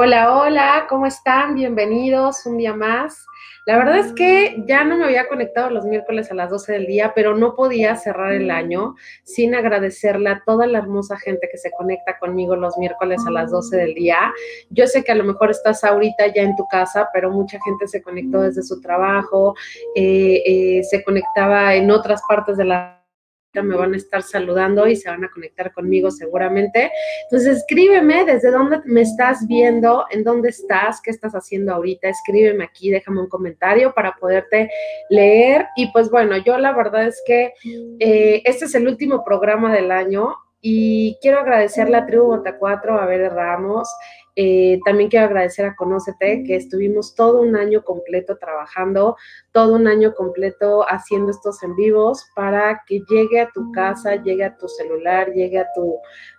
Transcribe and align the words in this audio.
Hola, 0.00 0.38
hola, 0.38 0.86
¿cómo 0.88 1.06
están? 1.06 1.56
Bienvenidos 1.56 2.46
un 2.46 2.56
día 2.56 2.72
más. 2.72 3.26
La 3.66 3.76
verdad 3.78 3.98
es 3.98 4.12
que 4.12 4.62
ya 4.64 4.84
no 4.84 4.96
me 4.96 5.04
había 5.04 5.26
conectado 5.26 5.70
los 5.70 5.84
miércoles 5.86 6.30
a 6.30 6.36
las 6.36 6.50
12 6.50 6.72
del 6.72 6.86
día, 6.86 7.10
pero 7.16 7.36
no 7.36 7.56
podía 7.56 7.96
cerrar 7.96 8.30
el 8.30 8.52
año 8.52 8.94
sin 9.24 9.56
agradecerle 9.56 10.30
a 10.30 10.42
toda 10.46 10.68
la 10.68 10.78
hermosa 10.78 11.18
gente 11.18 11.48
que 11.50 11.58
se 11.58 11.72
conecta 11.72 12.16
conmigo 12.20 12.54
los 12.54 12.78
miércoles 12.78 13.20
a 13.26 13.32
las 13.32 13.50
12 13.50 13.76
del 13.76 13.94
día. 13.94 14.32
Yo 14.70 14.86
sé 14.86 15.02
que 15.02 15.10
a 15.10 15.16
lo 15.16 15.24
mejor 15.24 15.50
estás 15.50 15.82
ahorita 15.82 16.28
ya 16.32 16.42
en 16.42 16.54
tu 16.54 16.64
casa, 16.68 17.08
pero 17.12 17.32
mucha 17.32 17.58
gente 17.64 17.88
se 17.88 18.00
conectó 18.00 18.42
desde 18.42 18.62
su 18.62 18.80
trabajo, 18.80 19.56
eh, 19.96 20.44
eh, 20.46 20.84
se 20.84 21.02
conectaba 21.02 21.74
en 21.74 21.90
otras 21.90 22.22
partes 22.28 22.56
de 22.56 22.66
la 22.66 22.97
me 23.54 23.76
van 23.76 23.94
a 23.94 23.96
estar 23.96 24.22
saludando 24.22 24.86
y 24.86 24.96
se 24.96 25.08
van 25.08 25.24
a 25.24 25.30
conectar 25.30 25.72
conmigo 25.72 26.10
seguramente. 26.10 26.90
Entonces, 27.24 27.58
escríbeme 27.58 28.24
desde 28.24 28.50
dónde 28.50 28.80
me 28.84 29.02
estás 29.02 29.46
viendo, 29.46 30.04
en 30.10 30.24
dónde 30.24 30.50
estás, 30.50 31.00
qué 31.02 31.10
estás 31.10 31.32
haciendo 31.32 31.72
ahorita. 31.72 32.08
Escríbeme 32.08 32.64
aquí, 32.64 32.90
déjame 32.90 33.20
un 33.20 33.28
comentario 33.28 33.92
para 33.94 34.14
poderte 34.16 34.70
leer. 35.10 35.66
Y 35.76 35.90
pues 35.92 36.10
bueno, 36.10 36.36
yo 36.38 36.58
la 36.58 36.72
verdad 36.72 37.06
es 37.06 37.22
que 37.26 37.52
eh, 37.98 38.42
este 38.44 38.66
es 38.66 38.74
el 38.74 38.86
último 38.86 39.24
programa 39.24 39.74
del 39.74 39.90
año 39.90 40.36
y 40.60 41.16
quiero 41.20 41.40
agradecerle 41.40 41.96
a 41.96 42.06
Tribu 42.06 42.24
Bota 42.24 42.58
4, 42.58 43.00
a 43.00 43.06
Ver 43.06 43.32
Ramos, 43.32 43.88
eh, 44.40 44.78
también 44.84 45.10
quiero 45.10 45.26
agradecer 45.26 45.66
a 45.66 45.74
Conócete, 45.74 46.44
que 46.44 46.54
estuvimos 46.54 47.16
todo 47.16 47.40
un 47.40 47.56
año 47.56 47.82
completo 47.82 48.38
trabajando, 48.38 49.16
todo 49.50 49.74
un 49.74 49.88
año 49.88 50.14
completo 50.14 50.84
haciendo 50.88 51.32
estos 51.32 51.60
en 51.64 51.74
vivos 51.74 52.24
para 52.36 52.84
que 52.86 53.00
llegue 53.10 53.40
a 53.40 53.50
tu 53.50 53.72
casa, 53.72 54.14
llegue 54.22 54.44
a 54.44 54.56
tu 54.56 54.68
celular, 54.68 55.32
llegue 55.32 55.58
a 55.58 55.66
tu, 55.74 55.96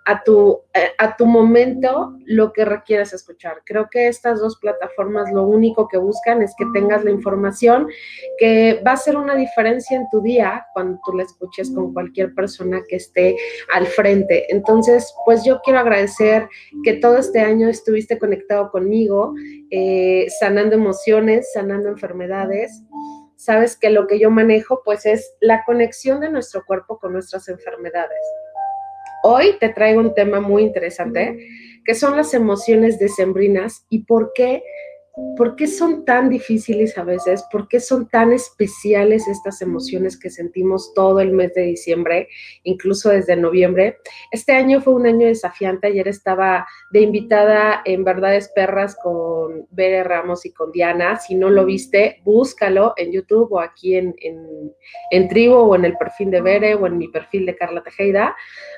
a 0.09 0.23
tu, 0.23 0.63
eh, 0.73 0.89
a 0.97 1.15
tu 1.15 1.27
momento 1.27 2.15
lo 2.25 2.51
que 2.51 2.65
requieras 2.65 3.13
escuchar. 3.13 3.61
Creo 3.63 3.89
que 3.91 4.07
estas 4.07 4.39
dos 4.39 4.57
plataformas 4.59 5.31
lo 5.31 5.43
único 5.43 5.87
que 5.87 5.99
buscan 5.99 6.41
es 6.41 6.55
que 6.57 6.65
tengas 6.73 7.03
la 7.03 7.11
información 7.11 7.87
que 8.39 8.81
va 8.85 8.91
a 8.91 8.93
hacer 8.95 9.15
una 9.17 9.35
diferencia 9.35 9.95
en 9.95 10.09
tu 10.09 10.19
día 10.21 10.65
cuando 10.73 10.99
tú 11.05 11.13
la 11.13 11.21
escuches 11.21 11.69
con 11.75 11.93
cualquier 11.93 12.33
persona 12.33 12.81
que 12.89 12.95
esté 12.95 13.37
al 13.71 13.85
frente. 13.85 14.51
Entonces, 14.51 15.13
pues 15.25 15.45
yo 15.45 15.61
quiero 15.61 15.77
agradecer 15.77 16.49
que 16.83 16.93
todo 16.93 17.19
este 17.19 17.41
año 17.41 17.69
estuviste 17.69 18.17
conectado 18.17 18.71
conmigo, 18.71 19.35
eh, 19.69 20.25
sanando 20.39 20.73
emociones, 20.73 21.51
sanando 21.53 21.87
enfermedades. 21.87 22.81
Sabes 23.35 23.77
que 23.77 23.91
lo 23.91 24.07
que 24.07 24.17
yo 24.17 24.31
manejo 24.31 24.81
pues 24.83 25.05
es 25.05 25.35
la 25.39 25.63
conexión 25.65 26.19
de 26.19 26.31
nuestro 26.31 26.65
cuerpo 26.65 26.97
con 26.97 27.13
nuestras 27.13 27.47
enfermedades. 27.47 28.17
Hoy 29.23 29.55
te 29.59 29.69
traigo 29.69 29.99
un 29.99 30.13
tema 30.13 30.39
muy 30.39 30.63
interesante, 30.63 31.37
que 31.85 31.95
son 31.95 32.15
las 32.15 32.33
emociones 32.33 32.99
decembrinas 32.99 33.85
y 33.89 34.03
por 34.03 34.31
qué 34.33 34.63
¿Por 35.35 35.55
qué 35.55 35.67
son 35.67 36.05
tan 36.05 36.29
difíciles 36.29 36.97
a 36.97 37.03
veces? 37.03 37.43
¿Por 37.51 37.67
qué 37.67 37.79
son 37.79 38.09
tan 38.09 38.33
especiales 38.33 39.27
estas 39.27 39.61
emociones 39.61 40.19
que 40.19 40.29
sentimos 40.29 40.93
todo 40.93 41.19
el 41.19 41.31
mes 41.31 41.53
de 41.53 41.63
diciembre, 41.63 42.27
incluso 42.63 43.09
desde 43.09 43.35
noviembre? 43.35 43.97
Este 44.31 44.53
año 44.53 44.81
fue 44.81 44.93
un 44.93 45.07
año 45.07 45.27
desafiante. 45.27 45.87
Ayer 45.87 46.07
estaba 46.07 46.67
de 46.91 47.01
invitada 47.01 47.81
en 47.85 48.03
Verdades 48.03 48.51
Perras 48.53 48.97
con 49.01 49.65
Bere 49.71 50.03
Ramos 50.03 50.45
y 50.45 50.51
con 50.51 50.71
Diana. 50.71 51.17
Si 51.17 51.35
no 51.35 51.49
lo 51.49 51.65
viste, 51.65 52.21
búscalo 52.23 52.93
en 52.97 53.11
YouTube 53.11 53.51
o 53.51 53.59
aquí 53.59 53.95
en, 53.95 54.15
en, 54.21 54.73
en 55.11 55.27
Tribu 55.29 55.55
o 55.55 55.75
en 55.75 55.85
el 55.85 55.97
perfil 55.97 56.31
de 56.31 56.41
Bere 56.41 56.75
o 56.75 56.85
en 56.85 56.97
mi 56.97 57.07
perfil 57.07 57.45
de 57.45 57.55
Carla 57.55 57.81
Tejeda. 57.81 58.35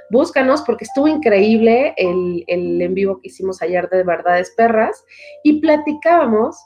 Búscanos 0.10 0.64
porque 0.64 0.86
estuvo 0.86 1.08
increíble 1.08 1.94
el, 1.98 2.44
el 2.48 2.82
en 2.82 2.94
vivo 2.94 3.20
que 3.22 3.30
hicimos 3.30 3.62
ayer 3.62 3.90
de 3.90 4.04
Verdades 4.04 4.54
Perras 4.58 5.04
y 5.44 5.62
platicábamos 5.62 6.58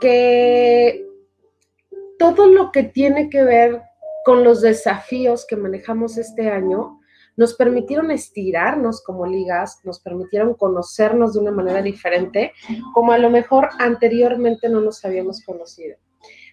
que 0.00 1.06
todo 2.18 2.46
lo 2.46 2.70
que 2.72 2.84
tiene 2.84 3.28
que 3.28 3.42
ver 3.42 3.82
con 4.24 4.44
los 4.44 4.60
desafíos 4.60 5.46
que 5.46 5.56
manejamos 5.56 6.18
este 6.18 6.50
año 6.50 7.00
nos 7.36 7.54
permitieron 7.54 8.10
estirarnos 8.10 9.02
como 9.02 9.26
ligas, 9.26 9.80
nos 9.84 10.00
permitieron 10.00 10.54
conocernos 10.54 11.32
de 11.32 11.40
una 11.40 11.52
manera 11.52 11.80
diferente, 11.80 12.52
como 12.92 13.12
a 13.12 13.18
lo 13.18 13.30
mejor 13.30 13.70
anteriormente 13.78 14.68
no 14.68 14.82
nos 14.82 15.02
habíamos 15.04 15.42
conocido. 15.44 15.96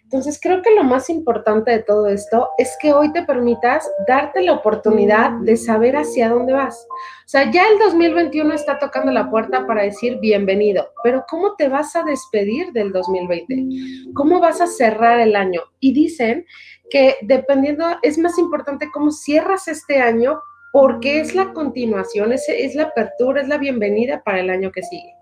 Entonces, 0.08 0.40
creo 0.42 0.62
que 0.62 0.74
lo 0.74 0.86
más 0.86 1.10
importante 1.10 1.70
de 1.70 1.84
todo 1.84 2.08
esto 2.08 2.48
es 2.58 2.78
que 2.82 2.94
hoy 2.94 3.12
te 3.12 3.24
permitas 3.24 3.92
darte 4.08 4.42
la 4.42 4.54
oportunidad 4.54 5.32
de 5.42 5.58
saber 5.58 5.98
hacia 5.98 6.30
dónde 6.30 6.54
vas. 6.54 6.88
O 6.90 7.28
sea, 7.28 7.52
ya 7.52 7.68
el 7.68 7.78
2021 7.78 8.54
está 8.54 8.80
tocando 8.80 9.12
la 9.12 9.30
puerta 9.30 9.68
para 9.68 9.84
decir 9.84 10.18
bienvenido, 10.22 10.94
pero 11.04 11.26
¿cómo 11.30 11.56
te 11.58 11.68
vas 11.68 11.94
a 11.98 12.04
despedir 12.04 12.72
del 12.72 12.94
2020? 12.94 14.14
¿Cómo 14.14 14.40
vas 14.40 14.62
a 14.62 14.68
cerrar 14.68 15.20
el 15.20 15.36
año? 15.36 15.60
Y 15.82 15.92
dicen 15.92 16.46
que 16.90 17.18
dependiendo, 17.24 17.86
es 18.02 18.18
más 18.18 18.38
importante 18.38 18.88
cómo 18.94 19.12
cierras 19.12 19.68
este 19.68 20.00
año 20.00 20.40
porque 20.72 21.20
es 21.20 21.36
la 21.36 21.52
continuación, 21.52 22.32
es, 22.32 22.46
es 22.48 22.76
la 22.76 22.84
apertura, 22.84 23.42
es 23.42 23.50
la 23.50 23.58
bienvenida 23.58 24.24
para 24.24 24.40
el 24.40 24.50
año 24.50 24.72
que 24.72 24.84
sigue. 24.84 25.18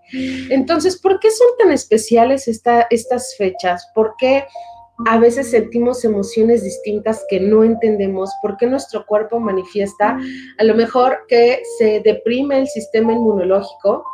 Entonces, 0.50 1.00
¿por 1.00 1.18
qué 1.18 1.30
son 1.32 1.48
tan 1.58 1.72
especiales 1.72 2.46
esta, 2.46 2.86
estas 2.90 3.34
fechas? 3.36 3.90
¿Por 3.96 4.14
qué? 4.16 4.44
A 5.04 5.18
veces 5.18 5.50
sentimos 5.50 6.04
emociones 6.04 6.62
distintas 6.62 7.24
que 7.28 7.38
no 7.38 7.64
entendemos, 7.64 8.30
por 8.40 8.56
qué 8.56 8.66
nuestro 8.66 9.04
cuerpo 9.04 9.38
manifiesta 9.38 10.18
a 10.58 10.64
lo 10.64 10.74
mejor 10.74 11.18
que 11.28 11.60
se 11.78 12.00
deprime 12.00 12.60
el 12.60 12.66
sistema 12.66 13.12
inmunológico 13.12 14.04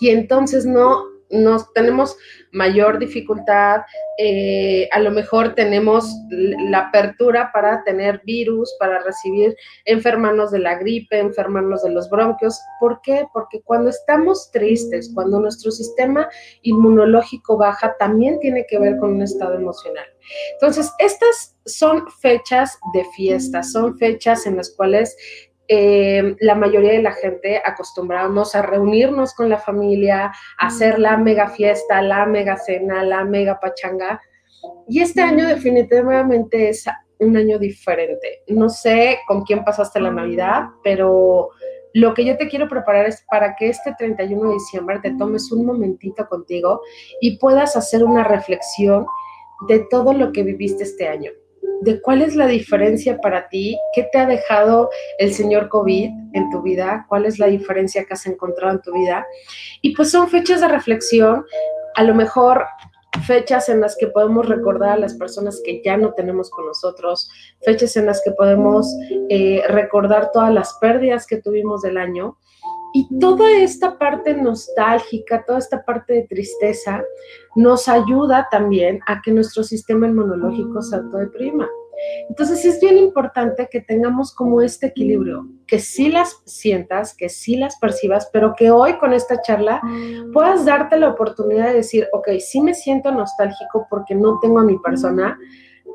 y 0.00 0.10
entonces 0.10 0.66
no 0.66 1.04
nos 1.30 1.72
tenemos 1.72 2.16
mayor 2.52 2.98
dificultad, 2.98 3.82
eh, 4.18 4.88
a 4.92 5.00
lo 5.00 5.10
mejor 5.10 5.54
tenemos 5.54 6.10
la 6.30 6.78
apertura 6.78 7.50
para 7.52 7.84
tener 7.84 8.22
virus, 8.24 8.74
para 8.78 9.02
recibir 9.02 9.54
enfermanos 9.84 10.50
de 10.50 10.60
la 10.60 10.76
gripe, 10.76 11.18
enfermanos 11.18 11.82
de 11.82 11.90
los 11.90 12.08
bronquios. 12.08 12.58
¿Por 12.80 13.00
qué? 13.02 13.26
Porque 13.32 13.60
cuando 13.62 13.90
estamos 13.90 14.50
tristes, 14.50 15.10
cuando 15.14 15.40
nuestro 15.40 15.70
sistema 15.70 16.28
inmunológico 16.62 17.56
baja, 17.56 17.96
también 17.98 18.40
tiene 18.40 18.66
que 18.68 18.78
ver 18.78 18.96
con 18.98 19.14
un 19.14 19.22
estado 19.22 19.54
emocional. 19.54 20.06
Entonces, 20.54 20.92
estas 20.98 21.56
son 21.64 22.04
fechas 22.20 22.78
de 22.92 23.04
fiesta, 23.16 23.62
son 23.62 23.96
fechas 23.98 24.46
en 24.46 24.56
las 24.56 24.74
cuales 24.74 25.16
eh, 25.68 26.34
la 26.40 26.54
mayoría 26.54 26.92
de 26.92 27.02
la 27.02 27.12
gente 27.12 27.60
acostumbramos 27.62 28.54
a 28.54 28.62
reunirnos 28.62 29.34
con 29.34 29.50
la 29.50 29.58
familia, 29.58 30.32
a 30.58 30.66
hacer 30.66 30.98
la 30.98 31.18
mega 31.18 31.48
fiesta, 31.48 32.00
la 32.00 32.24
mega 32.24 32.56
cena, 32.56 33.04
la 33.04 33.24
mega 33.24 33.60
pachanga. 33.60 34.20
Y 34.88 35.02
este 35.02 35.20
año 35.20 35.46
definitivamente 35.46 36.70
es 36.70 36.86
un 37.18 37.36
año 37.36 37.58
diferente. 37.58 38.42
No 38.48 38.70
sé 38.70 39.18
con 39.26 39.42
quién 39.42 39.62
pasaste 39.62 40.00
la 40.00 40.10
Navidad, 40.10 40.68
pero 40.82 41.50
lo 41.92 42.14
que 42.14 42.24
yo 42.24 42.36
te 42.38 42.48
quiero 42.48 42.68
preparar 42.68 43.06
es 43.06 43.24
para 43.30 43.54
que 43.54 43.68
este 43.68 43.94
31 43.98 44.48
de 44.48 44.54
diciembre 44.54 45.00
te 45.02 45.12
tomes 45.18 45.52
un 45.52 45.66
momentito 45.66 46.26
contigo 46.28 46.80
y 47.20 47.38
puedas 47.38 47.76
hacer 47.76 48.04
una 48.04 48.24
reflexión 48.24 49.06
de 49.68 49.80
todo 49.90 50.14
lo 50.14 50.32
que 50.32 50.44
viviste 50.44 50.84
este 50.84 51.08
año 51.08 51.32
de 51.82 52.00
cuál 52.00 52.22
es 52.22 52.34
la 52.34 52.46
diferencia 52.46 53.18
para 53.18 53.48
ti, 53.48 53.78
qué 53.94 54.08
te 54.10 54.18
ha 54.18 54.26
dejado 54.26 54.90
el 55.18 55.32
señor 55.32 55.68
COVID 55.68 56.10
en 56.32 56.50
tu 56.50 56.62
vida, 56.62 57.06
cuál 57.08 57.26
es 57.26 57.38
la 57.38 57.46
diferencia 57.46 58.04
que 58.04 58.14
has 58.14 58.26
encontrado 58.26 58.74
en 58.74 58.82
tu 58.82 58.92
vida. 58.92 59.26
Y 59.82 59.94
pues 59.94 60.10
son 60.10 60.28
fechas 60.28 60.60
de 60.60 60.68
reflexión, 60.68 61.44
a 61.94 62.02
lo 62.02 62.14
mejor 62.14 62.64
fechas 63.26 63.68
en 63.68 63.80
las 63.80 63.96
que 63.96 64.06
podemos 64.08 64.48
recordar 64.48 64.90
a 64.90 64.98
las 64.98 65.14
personas 65.14 65.60
que 65.64 65.82
ya 65.84 65.96
no 65.96 66.12
tenemos 66.12 66.50
con 66.50 66.66
nosotros, 66.66 67.30
fechas 67.62 67.96
en 67.96 68.06
las 68.06 68.22
que 68.22 68.32
podemos 68.32 68.86
eh, 69.28 69.62
recordar 69.68 70.30
todas 70.32 70.52
las 70.52 70.74
pérdidas 70.80 71.26
que 71.26 71.38
tuvimos 71.38 71.82
del 71.82 71.96
año. 71.96 72.36
Y 72.98 73.06
toda 73.20 73.48
esta 73.52 73.96
parte 73.96 74.34
nostálgica, 74.34 75.44
toda 75.46 75.60
esta 75.60 75.84
parte 75.84 76.14
de 76.14 76.22
tristeza, 76.26 77.04
nos 77.54 77.86
ayuda 77.86 78.48
también 78.50 78.98
a 79.06 79.22
que 79.22 79.30
nuestro 79.30 79.62
sistema 79.62 80.08
inmunológico 80.08 80.82
se 80.82 80.96
autodeprima. 80.96 81.68
Entonces 82.28 82.64
es 82.64 82.80
bien 82.80 82.98
importante 82.98 83.68
que 83.70 83.82
tengamos 83.82 84.34
como 84.34 84.62
este 84.62 84.86
equilibrio, 84.86 85.46
que 85.68 85.78
sí 85.78 86.10
las 86.10 86.42
sientas, 86.44 87.14
que 87.14 87.28
sí 87.28 87.56
las 87.56 87.78
percibas, 87.78 88.30
pero 88.32 88.54
que 88.56 88.72
hoy 88.72 88.98
con 88.98 89.12
esta 89.12 89.40
charla 89.42 89.80
puedas 90.32 90.64
darte 90.64 90.98
la 90.98 91.10
oportunidad 91.10 91.68
de 91.68 91.74
decir, 91.74 92.08
ok, 92.12 92.30
sí 92.40 92.60
me 92.60 92.74
siento 92.74 93.12
nostálgico 93.12 93.86
porque 93.88 94.16
no 94.16 94.40
tengo 94.40 94.58
a 94.58 94.64
mi 94.64 94.76
persona, 94.80 95.38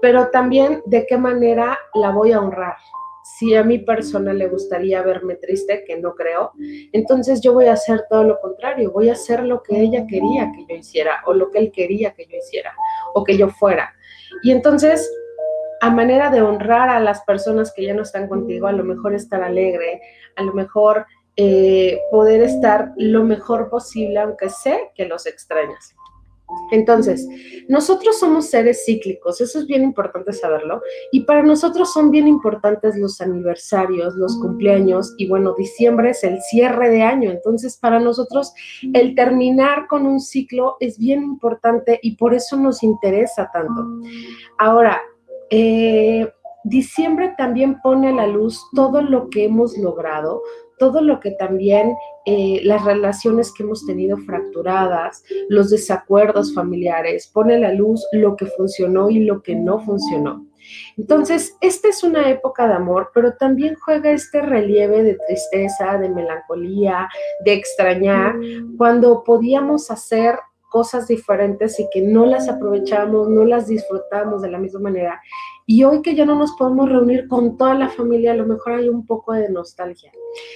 pero 0.02 0.30
también 0.30 0.82
de 0.86 1.06
qué 1.06 1.18
manera 1.18 1.78
la 1.96 2.12
voy 2.12 2.32
a 2.32 2.40
honrar, 2.40 2.78
si 3.24 3.56
a 3.56 3.64
mi 3.64 3.80
persona 3.80 4.34
le 4.34 4.48
gustaría 4.48 5.02
verme 5.02 5.36
triste, 5.36 5.84
que 5.86 5.98
no 5.98 6.14
creo, 6.14 6.52
entonces 6.92 7.42
yo 7.42 7.54
voy 7.54 7.66
a 7.66 7.74
hacer 7.74 8.06
todo 8.10 8.24
lo 8.24 8.40
contrario, 8.40 8.92
voy 8.92 9.10
a 9.10 9.14
hacer 9.14 9.44
lo 9.44 9.64
que 9.64 9.80
ella 9.80 10.06
quería 10.08 10.52
que 10.52 10.66
yo 10.68 10.76
hiciera 10.76 11.24
o 11.26 11.34
lo 11.34 11.50
que 11.50 11.60
él 11.60 11.72
quería 11.72 12.12
que 12.12 12.26
yo 12.26 12.38
hiciera 12.38 12.76
o 13.14 13.24
que 13.24 13.38
yo 13.38 13.50
fuera. 13.50 13.94
Y 14.44 14.52
entonces, 14.52 15.10
a 15.82 15.90
manera 15.90 16.30
de 16.30 16.42
honrar 16.42 16.90
a 16.90 17.00
las 17.00 17.24
personas 17.24 17.74
que 17.74 17.86
ya 17.86 17.94
no 17.94 18.04
están 18.04 18.28
contigo, 18.28 18.68
a 18.68 18.72
lo 18.74 18.84
mejor 18.84 19.14
estar 19.14 19.42
alegre, 19.42 20.02
a 20.36 20.44
lo 20.44 20.54
mejor 20.54 21.06
eh, 21.36 22.00
poder 22.12 22.42
estar 22.42 22.92
lo 22.98 23.24
mejor 23.24 23.70
posible, 23.70 24.20
aunque 24.20 24.50
sé 24.50 24.92
que 24.96 25.06
los 25.06 25.26
extrañas. 25.26 25.96
Entonces, 26.72 27.28
nosotros 27.68 28.20
somos 28.20 28.50
seres 28.50 28.84
cíclicos, 28.86 29.40
eso 29.42 29.60
es 29.60 29.68
bien 29.68 29.84
importante 29.84 30.34
saberlo, 30.34 30.82
y 31.12 31.22
para 31.22 31.44
nosotros 31.44 31.94
son 31.94 32.12
bien 32.12 32.28
importantes 32.28 32.98
los 32.98 33.22
aniversarios, 33.22 34.16
los 34.16 34.38
cumpleaños, 34.40 35.14
y 35.18 35.28
bueno, 35.28 35.54
diciembre 35.58 36.12
es 36.12 36.24
el 36.24 36.42
cierre 36.42 36.90
de 36.90 37.04
año, 37.04 37.32
entonces 37.32 37.78
para 37.78 38.00
nosotros 38.00 38.54
el 38.94 39.16
terminar 39.16 39.88
con 39.88 40.06
un 40.06 40.20
ciclo 40.20 40.78
es 40.80 40.98
bien 40.98 41.24
importante 41.24 42.00
y 42.02 42.16
por 42.18 42.34
eso 42.34 42.58
nos 42.58 42.84
interesa 42.84 43.50
tanto. 43.54 43.86
Ahora, 44.58 45.02
eh, 45.50 46.28
diciembre 46.64 47.34
también 47.38 47.80
pone 47.82 48.10
a 48.10 48.14
la 48.14 48.28
luz 48.28 48.62
todo 48.74 49.02
lo 49.02 49.30
que 49.30 49.46
hemos 49.46 49.78
logrado, 49.78 50.42
todo 50.78 51.02
lo 51.02 51.20
que 51.20 51.32
también 51.32 51.96
eh, 52.26 52.62
las 52.64 52.84
relaciones 52.86 53.54
que 53.54 53.64
hemos 53.64 53.86
tenido 53.86 54.18
fracturadas, 54.18 55.24
los 55.50 55.70
desacuerdos 55.70 56.54
familiares, 56.54 57.30
pone 57.34 57.56
a 57.56 57.60
la 57.60 57.74
luz 57.74 58.06
lo 58.12 58.36
que 58.36 58.46
funcionó 58.46 59.10
y 59.10 59.20
lo 59.20 59.42
que 59.42 59.56
no 59.56 59.80
funcionó. 59.80 60.46
Entonces, 60.98 61.58
esta 61.62 61.90
es 61.90 62.04
una 62.04 62.30
época 62.30 62.68
de 62.68 62.76
amor, 62.76 63.12
pero 63.14 63.34
también 63.34 63.76
juega 63.76 64.12
este 64.12 64.42
relieve 64.42 65.04
de 65.04 65.18
tristeza, 65.28 65.98
de 65.98 66.10
melancolía, 66.10 67.10
de 67.44 67.54
extrañar, 67.54 68.36
cuando 68.78 69.24
podíamos 69.24 69.92
hacer 69.92 70.36
cosas 70.74 71.08
diferentes 71.08 71.80
y 71.80 71.88
que 71.92 72.02
no 72.02 72.26
las 72.26 72.50
aprovechamos, 72.50 73.30
no 73.30 73.46
las 73.46 73.68
disfrutamos 73.68 74.42
de 74.42 74.50
la 74.50 74.58
misma 74.58 74.80
manera. 74.80 75.22
Y 75.66 75.84
hoy 75.84 76.02
que 76.02 76.16
ya 76.16 76.26
no 76.26 76.36
nos 76.36 76.54
podemos 76.54 76.90
reunir 76.90 77.28
con 77.28 77.58
toda 77.58 77.74
la 77.74 77.90
familia, 77.90 78.32
a 78.32 78.36
lo 78.36 78.46
mejor 78.46 78.74
hay 78.74 78.90
un 78.90 79.06
poco 79.06 79.34
de 79.34 79.50
nostalgia. 79.50 80.12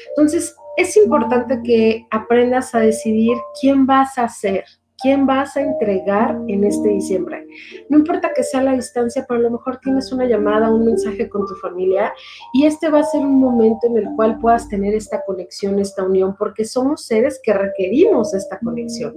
Entonces, 0.09 0.55
es 0.77 0.97
importante 0.97 1.61
que 1.63 2.07
aprendas 2.11 2.75
a 2.75 2.79
decidir 2.79 3.37
quién 3.59 3.85
vas 3.85 4.17
a 4.17 4.27
ser, 4.27 4.65
quién 5.01 5.25
vas 5.25 5.55
a 5.55 5.61
entregar 5.61 6.37
en 6.47 6.63
este 6.63 6.89
diciembre. 6.89 7.47
No 7.89 7.99
importa 7.99 8.33
que 8.33 8.43
sea 8.43 8.61
la 8.61 8.73
distancia, 8.73 9.25
pero 9.27 9.39
a 9.39 9.43
lo 9.43 9.51
mejor 9.51 9.77
tienes 9.77 10.11
una 10.11 10.25
llamada, 10.25 10.71
un 10.71 10.85
mensaje 10.85 11.29
con 11.29 11.45
tu 11.45 11.55
familia 11.55 12.13
y 12.53 12.65
este 12.65 12.89
va 12.89 12.99
a 12.99 13.03
ser 13.03 13.21
un 13.21 13.39
momento 13.39 13.87
en 13.87 13.97
el 13.97 14.09
cual 14.15 14.39
puedas 14.39 14.67
tener 14.69 14.93
esta 14.93 15.23
conexión, 15.25 15.79
esta 15.79 16.03
unión, 16.03 16.35
porque 16.37 16.65
somos 16.65 17.05
seres 17.05 17.39
que 17.43 17.53
requerimos 17.53 18.33
esta 18.33 18.59
conexión. 18.59 19.13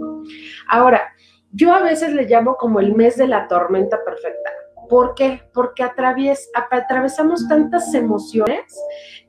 Ahora, 0.69 1.03
yo 1.53 1.73
a 1.73 1.83
veces 1.83 2.13
le 2.13 2.25
llamo 2.25 2.57
como 2.57 2.81
el 2.81 2.95
mes 2.95 3.17
de 3.17 3.27
la 3.27 3.49
tormenta 3.49 3.99
perfecta. 4.05 4.51
¿Por 4.91 5.15
qué? 5.15 5.41
Porque 5.55 5.85
atravesamos 5.85 7.47
tantas 7.49 7.95
emociones 7.95 8.65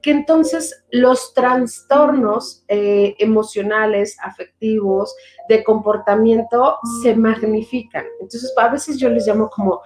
que 0.02 0.10
entonces 0.10 0.84
los 0.90 1.36
trastornos 1.36 2.66
eh, 2.68 3.16
emocionales, 3.20 4.18
afectivos, 4.24 5.16
de 5.48 5.64
comportamiento 5.64 6.80
se 7.04 7.16
magnifican. 7.16 8.06
Entonces, 8.20 8.52
a 8.58 8.70
veces 8.70 8.98
yo 8.98 9.10
les 9.10 9.28
llamo 9.28 9.52
como 9.52 9.82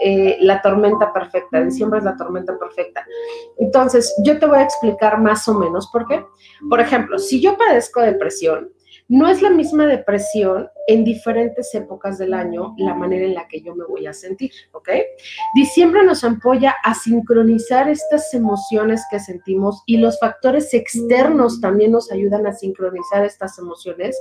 eh, 0.00 0.38
la 0.40 0.62
tormenta 0.62 1.12
perfecta, 1.12 1.60
diciembre 1.60 1.98
es 1.98 2.04
la 2.04 2.16
tormenta 2.16 2.56
perfecta. 2.56 3.04
Entonces, 3.58 4.14
yo 4.22 4.38
te 4.38 4.46
voy 4.46 4.58
a 4.58 4.62
explicar 4.62 5.20
más 5.20 5.48
o 5.48 5.54
menos 5.54 5.88
por 5.90 6.06
qué. 6.06 6.24
Por 6.70 6.78
ejemplo, 6.78 7.18
si 7.18 7.40
yo 7.40 7.56
padezco 7.58 8.00
depresión, 8.00 8.70
no 9.08 9.28
es 9.28 9.42
la 9.42 9.50
misma 9.50 9.86
depresión 9.86 10.68
en 10.86 11.04
diferentes 11.04 11.74
épocas 11.74 12.18
del 12.18 12.34
año 12.34 12.74
la 12.78 12.94
manera 12.94 13.26
en 13.26 13.34
la 13.34 13.48
que 13.48 13.60
yo 13.60 13.74
me 13.74 13.84
voy 13.84 14.06
a 14.06 14.12
sentir, 14.12 14.50
¿ok? 14.72 14.88
Diciembre 15.54 16.04
nos 16.04 16.24
apoya 16.24 16.74
a 16.84 16.94
sincronizar 16.94 17.88
estas 17.88 18.32
emociones 18.34 19.04
que 19.10 19.18
sentimos 19.18 19.82
y 19.86 19.98
los 19.98 20.18
factores 20.18 20.72
externos 20.74 21.60
también 21.60 21.92
nos 21.92 22.10
ayudan 22.12 22.46
a 22.46 22.52
sincronizar 22.52 23.24
estas 23.24 23.58
emociones 23.58 24.16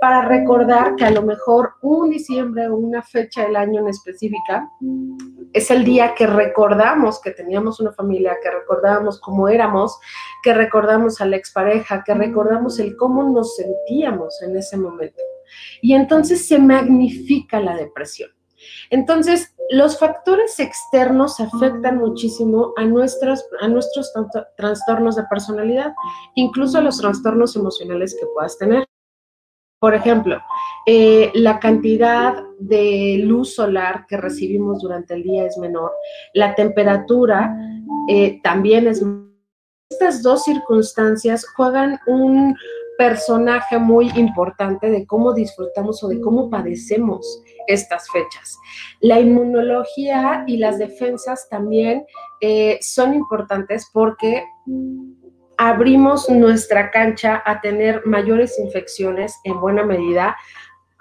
para 0.00 0.22
recordar 0.22 0.96
que 0.96 1.04
a 1.04 1.10
lo 1.10 1.22
mejor 1.22 1.74
un 1.82 2.10
diciembre 2.10 2.68
o 2.68 2.76
una 2.76 3.02
fecha 3.02 3.44
del 3.44 3.56
año 3.56 3.80
en 3.80 3.88
específica 3.88 4.68
es 5.52 5.70
el 5.70 5.84
día 5.84 6.14
que 6.14 6.26
recordamos 6.26 7.20
que 7.20 7.32
teníamos 7.32 7.80
una 7.80 7.92
familia, 7.92 8.36
que 8.42 8.50
recordamos 8.50 9.20
cómo 9.20 9.48
éramos, 9.48 9.98
que 10.42 10.54
recordamos 10.54 11.20
a 11.20 11.26
la 11.26 11.36
expareja, 11.36 12.02
que 12.04 12.14
recordamos 12.14 12.78
el 12.78 12.96
cómo 12.96 13.22
nos 13.24 13.56
sentíamos 13.56 14.40
en 14.42 14.56
ese 14.56 14.76
momento. 14.76 15.22
Y 15.82 15.94
entonces 15.94 16.46
se 16.46 16.58
magnifica 16.58 17.60
la 17.60 17.76
depresión. 17.76 18.30
Entonces, 18.90 19.54
los 19.70 19.98
factores 19.98 20.58
externos 20.58 21.38
afectan 21.40 21.98
muchísimo 21.98 22.72
a, 22.76 22.84
nuestros, 22.84 23.44
a 23.60 23.68
nuestros 23.68 24.12
trastornos 24.56 25.16
de 25.16 25.22
personalidad, 25.24 25.92
incluso 26.34 26.78
a 26.78 26.82
los 26.82 26.98
trastornos 26.98 27.54
emocionales 27.56 28.16
que 28.18 28.26
puedas 28.34 28.58
tener. 28.58 28.84
Por 29.78 29.94
ejemplo, 29.94 30.38
eh, 30.86 31.30
la 31.34 31.58
cantidad 31.58 32.42
de 32.58 33.22
luz 33.24 33.54
solar 33.54 34.04
que 34.08 34.18
recibimos 34.18 34.82
durante 34.82 35.14
el 35.14 35.22
día 35.22 35.46
es 35.46 35.56
menor, 35.56 35.92
la 36.34 36.54
temperatura 36.54 37.56
eh, 38.08 38.40
también 38.42 38.86
es 38.88 39.02
menor. 39.02 39.30
Estas 39.90 40.22
dos 40.22 40.44
circunstancias 40.44 41.44
juegan 41.56 41.98
un 42.06 42.54
personaje 43.00 43.78
muy 43.78 44.10
importante 44.10 44.90
de 44.90 45.06
cómo 45.06 45.32
disfrutamos 45.32 46.04
o 46.04 46.08
de 46.08 46.20
cómo 46.20 46.50
padecemos 46.50 47.42
estas 47.66 48.10
fechas. 48.10 48.58
La 49.00 49.18
inmunología 49.18 50.44
y 50.46 50.58
las 50.58 50.78
defensas 50.78 51.48
también 51.48 52.04
eh, 52.42 52.76
son 52.82 53.14
importantes 53.14 53.88
porque 53.90 54.44
abrimos 55.56 56.28
nuestra 56.28 56.90
cancha 56.90 57.42
a 57.46 57.62
tener 57.62 58.04
mayores 58.04 58.58
infecciones 58.58 59.34
en 59.44 59.58
buena 59.62 59.82
medida 59.82 60.36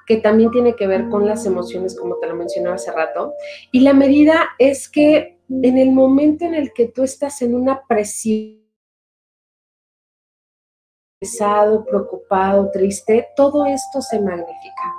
que 0.07 0.15
también 0.15 0.51
tiene 0.51 0.77
que 0.77 0.87
ver 0.87 1.09
con 1.09 1.27
las 1.27 1.45
emociones, 1.45 1.99
como 1.99 2.15
te 2.15 2.27
lo 2.27 2.35
mencionaba 2.37 2.77
hace 2.77 2.93
rato. 2.93 3.33
Y 3.73 3.81
la 3.81 3.91
medida 3.91 4.51
es 4.57 4.87
que 4.87 5.37
en 5.49 5.77
el 5.77 5.91
momento 5.91 6.45
en 6.45 6.53
el 6.53 6.71
que 6.71 6.87
tú 6.87 7.03
estás 7.03 7.41
en 7.41 7.55
una 7.55 7.81
presión, 7.89 8.57
pesado, 11.19 11.83
preocupado, 11.83 12.71
triste, 12.71 13.27
todo 13.35 13.65
esto 13.65 14.01
se 14.01 14.21
magnifica. 14.21 14.95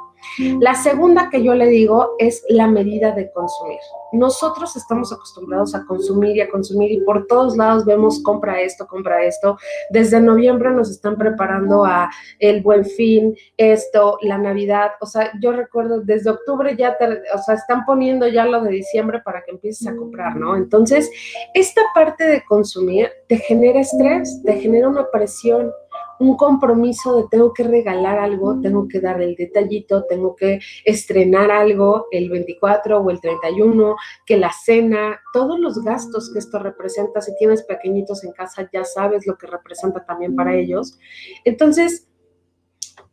La 0.61 0.75
segunda 0.75 1.31
que 1.31 1.43
yo 1.43 1.55
le 1.55 1.67
digo 1.67 2.15
es 2.19 2.45
la 2.51 2.67
medida 2.67 3.13
de 3.13 3.31
consumir. 3.33 3.79
Nosotros 4.13 4.77
estamos 4.77 5.13
acostumbrados 5.13 5.75
a 5.75 5.85
consumir 5.87 6.37
y 6.37 6.41
a 6.43 6.51
consumir 6.51 6.93
y 6.93 7.01
por 7.01 7.27
todos 7.27 7.57
lados 7.57 7.87
vemos 7.87 8.23
compra 8.23 8.61
esto, 8.61 8.87
compra 8.87 9.25
esto. 9.25 9.57
Desde 9.89 10.21
noviembre 10.21 10.71
nos 10.73 10.91
están 10.91 11.17
preparando 11.17 11.87
a 11.87 12.11
el 12.39 12.63
buen 12.63 12.85
fin, 12.85 13.35
esto, 13.57 14.19
la 14.21 14.37
Navidad. 14.37 14.91
O 15.01 15.07
sea, 15.07 15.33
yo 15.41 15.53
recuerdo 15.53 16.03
desde 16.03 16.31
octubre 16.31 16.77
ya, 16.77 16.99
o 17.35 17.39
sea, 17.39 17.55
están 17.55 17.87
poniendo 17.87 18.29
ya 18.29 18.45
lo 18.45 18.63
de 18.63 18.73
diciembre 18.73 19.23
para 19.25 19.43
que 19.43 19.53
empieces 19.53 19.89
a 19.89 19.97
comprar, 19.97 20.37
¿no? 20.37 20.55
Entonces, 20.55 21.11
esta 21.55 21.81
parte 21.95 22.25
de 22.25 22.45
consumir 22.45 23.11
te 23.27 23.39
genera 23.39 23.81
estrés, 23.81 24.43
te 24.45 24.61
genera 24.61 24.89
una 24.89 25.11
presión 25.11 25.73
un 26.21 26.37
compromiso 26.37 27.17
de 27.17 27.29
tengo 27.31 27.53
que 27.53 27.65
regalar 27.65 28.19
algo, 28.19 28.61
tengo 28.61 28.87
que 28.87 29.01
dar 29.01 29.21
el 29.23 29.35
detallito, 29.35 30.05
tengo 30.05 30.37
que 30.37 30.61
estrenar 30.85 31.51
algo 31.51 32.07
el 32.11 32.29
24 32.29 33.01
o 33.01 33.11
el 33.11 33.21
31, 33.21 33.97
que 34.27 34.37
la 34.37 34.53
cena, 34.53 35.21
todos 35.33 35.59
los 35.59 35.83
gastos 35.83 36.31
que 36.31 36.39
esto 36.39 36.59
representa, 36.59 37.23
si 37.23 37.35
tienes 37.37 37.63
pequeñitos 37.63 38.23
en 38.23 38.33
casa 38.33 38.69
ya 38.71 38.85
sabes 38.85 39.27
lo 39.27 39.37
que 39.37 39.47
representa 39.47 40.05
también 40.05 40.37
para 40.37 40.55
ellos. 40.55 40.99
Entonces, 41.45 42.07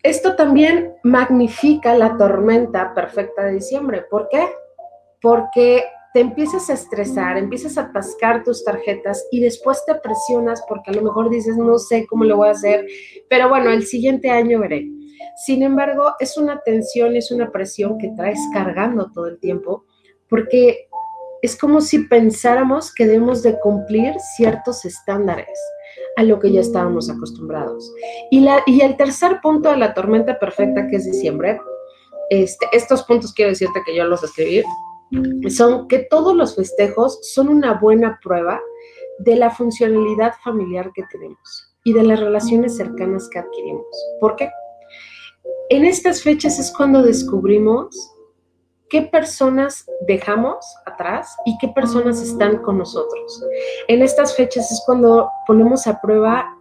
esto 0.03 0.35
también 0.35 0.93
magnifica 1.03 1.95
la 1.95 2.17
tormenta 2.17 2.93
perfecta 2.93 3.45
de 3.45 3.53
diciembre. 3.53 4.05
¿Por 4.09 4.27
qué? 4.29 4.49
Porque 5.21 5.85
te 6.17 6.21
empiezas 6.21 6.67
a 6.71 6.74
estresar, 6.74 7.38
empiezas 7.38 7.77
a 7.77 7.81
atascar 7.81 8.43
tus 8.43 8.63
tarjetas 8.63 9.24
y 9.29 9.39
después 9.39 9.83
te 9.86 9.93
presionas 9.93 10.63
porque 10.67 10.89
a 10.89 10.95
lo 10.95 11.03
mejor 11.03 11.29
dices, 11.29 11.55
no 11.57 11.77
sé 11.77 12.07
cómo 12.07 12.24
lo 12.24 12.38
voy 12.38 12.47
a 12.47 12.53
hacer, 12.53 12.88
pero 13.29 13.50
bueno, 13.50 13.69
el 13.69 13.86
siguiente 13.86 14.31
año 14.31 14.59
veré. 14.59 14.89
Sin 15.45 15.62
embargo, 15.62 16.15
es 16.19 16.36
una 16.36 16.59
tensión, 16.62 17.15
es 17.15 17.29
una 17.29 17.51
presión 17.51 18.00
que 18.00 18.09
traes 18.17 18.39
cargando 18.51 19.12
todo 19.12 19.27
el 19.27 19.38
tiempo 19.38 19.86
porque 20.27 20.88
es 21.43 21.55
como 21.55 21.81
si 21.81 22.00
pensáramos 22.00 22.91
que 22.95 23.05
debemos 23.05 23.43
de 23.43 23.59
cumplir 23.59 24.15
ciertos 24.38 24.86
estándares 24.86 25.59
a 26.15 26.24
lo 26.24 26.39
que 26.39 26.51
ya 26.51 26.62
estábamos 26.62 27.12
acostumbrados. 27.12 27.93
Y, 28.31 28.39
la, 28.39 28.63
y 28.65 28.81
el 28.81 28.97
tercer 28.97 29.39
punto 29.43 29.69
de 29.69 29.77
la 29.77 29.93
tormenta 29.93 30.39
perfecta, 30.39 30.88
que 30.88 30.95
es 30.95 31.05
diciembre, 31.05 31.62
este, 32.31 32.65
estos 32.71 33.03
puntos 33.03 33.36
quiero 33.36 33.51
decirte 33.51 33.83
que 33.86 33.95
yo 33.95 34.03
los 34.05 34.24
escribí, 34.24 34.63
son 35.49 35.87
que 35.87 35.99
todos 36.09 36.35
los 36.35 36.55
festejos 36.55 37.19
son 37.33 37.49
una 37.49 37.73
buena 37.73 38.19
prueba 38.21 38.59
de 39.19 39.35
la 39.35 39.49
funcionalidad 39.49 40.33
familiar 40.43 40.91
que 40.93 41.03
tenemos 41.11 41.75
y 41.83 41.93
de 41.93 42.03
las 42.03 42.19
relaciones 42.19 42.75
cercanas 42.75 43.29
que 43.29 43.39
adquirimos. 43.39 43.85
¿Por 44.19 44.35
qué? 44.35 44.49
En 45.69 45.85
estas 45.85 46.21
fechas 46.21 46.59
es 46.59 46.71
cuando 46.75 47.01
descubrimos 47.01 48.13
qué 48.89 49.01
personas 49.01 49.85
dejamos 50.07 50.65
atrás 50.85 51.35
y 51.45 51.57
qué 51.59 51.69
personas 51.69 52.21
están 52.21 52.61
con 52.61 52.77
nosotros. 52.77 53.43
En 53.87 54.01
estas 54.01 54.35
fechas 54.35 54.71
es 54.71 54.81
cuando 54.85 55.29
ponemos 55.45 55.87
a 55.87 55.99
prueba 55.99 56.57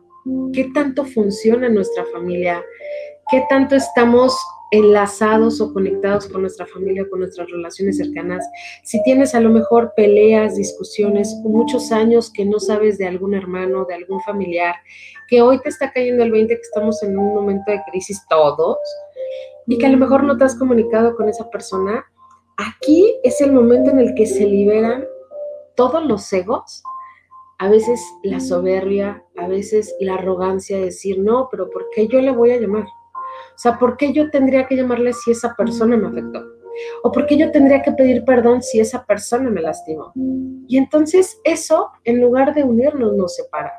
¿Qué 0.53 0.65
tanto 0.75 1.05
funciona 1.05 1.69
nuestra 1.69 2.05
familia? 2.07 2.65
¿Qué 3.31 3.45
tanto 3.49 3.77
estamos 3.77 4.37
enlazados 4.71 5.61
o 5.61 5.73
conectados 5.73 6.27
con 6.29 6.43
nuestra 6.43 6.67
familia, 6.67 7.09
con 7.09 7.21
nuestras 7.21 7.49
relaciones 7.51 7.99
cercanas, 7.99 8.45
si 8.83 9.03
tienes 9.03 9.35
a 9.35 9.41
lo 9.41 9.51
mejor 9.51 9.93
peleas, 9.97 10.57
discusiones, 10.57 11.35
muchos 11.45 11.93
años 11.93 12.33
que 12.33 12.45
no 12.45 12.59
sabes 12.59 12.99
de 12.99 13.07
algún 13.07 13.35
hermano, 13.35 13.85
de 13.85 13.95
algún 13.95 14.21
familiar, 14.23 14.75
que 15.29 15.43
hoy 15.43 15.61
te 15.61 15.69
está 15.69 15.93
cayendo 15.93 16.25
el 16.25 16.33
20, 16.33 16.55
que 16.55 16.61
estamos 16.61 17.03
en 17.03 17.19
un 17.19 17.35
momento 17.35 17.71
de 17.71 17.81
crisis 17.91 18.21
todos, 18.29 18.79
y 19.67 19.79
que 19.79 19.87
a 19.87 19.91
lo 19.91 19.99
mejor 19.99 20.25
no 20.25 20.37
te 20.37 20.45
has 20.45 20.57
comunicado 20.57 21.17
con 21.17 21.29
esa 21.29 21.49
persona, 21.51 22.05
aquí 22.57 23.17
es 23.23 23.41
el 23.41 23.53
momento 23.53 23.91
en 23.91 23.99
el 23.99 24.15
que 24.15 24.27
se 24.27 24.47
liberan 24.47 25.05
todos 25.75 26.05
los 26.05 26.33
egos, 26.33 26.83
a 27.59 27.69
veces 27.69 28.01
la 28.23 28.41
soberbia, 28.41 29.25
a 29.37 29.49
veces 29.49 29.95
la 30.01 30.15
arrogancia 30.15 30.77
de 30.77 30.87
decir, 30.87 31.19
no, 31.19 31.49
pero 31.51 31.71
¿por 31.71 31.89
qué 31.95 32.07
yo 32.07 32.21
le 32.21 32.31
voy 32.31 32.51
a 32.51 32.61
llamar? 32.61 32.87
O 33.57 33.59
sea, 33.59 33.79
¿por 33.79 33.97
qué 33.97 34.13
yo 34.13 34.31
tendría 34.31 34.67
que 34.67 34.77
llamarle 34.77 35.15
si 35.15 35.31
esa 35.31 35.55
persona 35.55 35.97
me 35.97 36.09
afectó? 36.09 36.45
¿O 37.03 37.11
por 37.11 37.27
qué 37.27 37.39
yo 37.39 37.51
tendría 37.51 37.81
que 37.81 37.93
pedir 37.93 38.23
perdón 38.27 38.63
si 38.63 38.81
esa 38.81 39.07
persona 39.07 39.49
me 39.49 39.63
lastimó? 39.63 40.13
Y 40.69 40.77
entonces 40.77 41.41
eso, 41.43 41.91
en 42.05 42.21
lugar 42.21 42.55
de 42.55 42.65
unirnos, 42.65 43.17
nos 43.17 43.35
separa. 43.35 43.73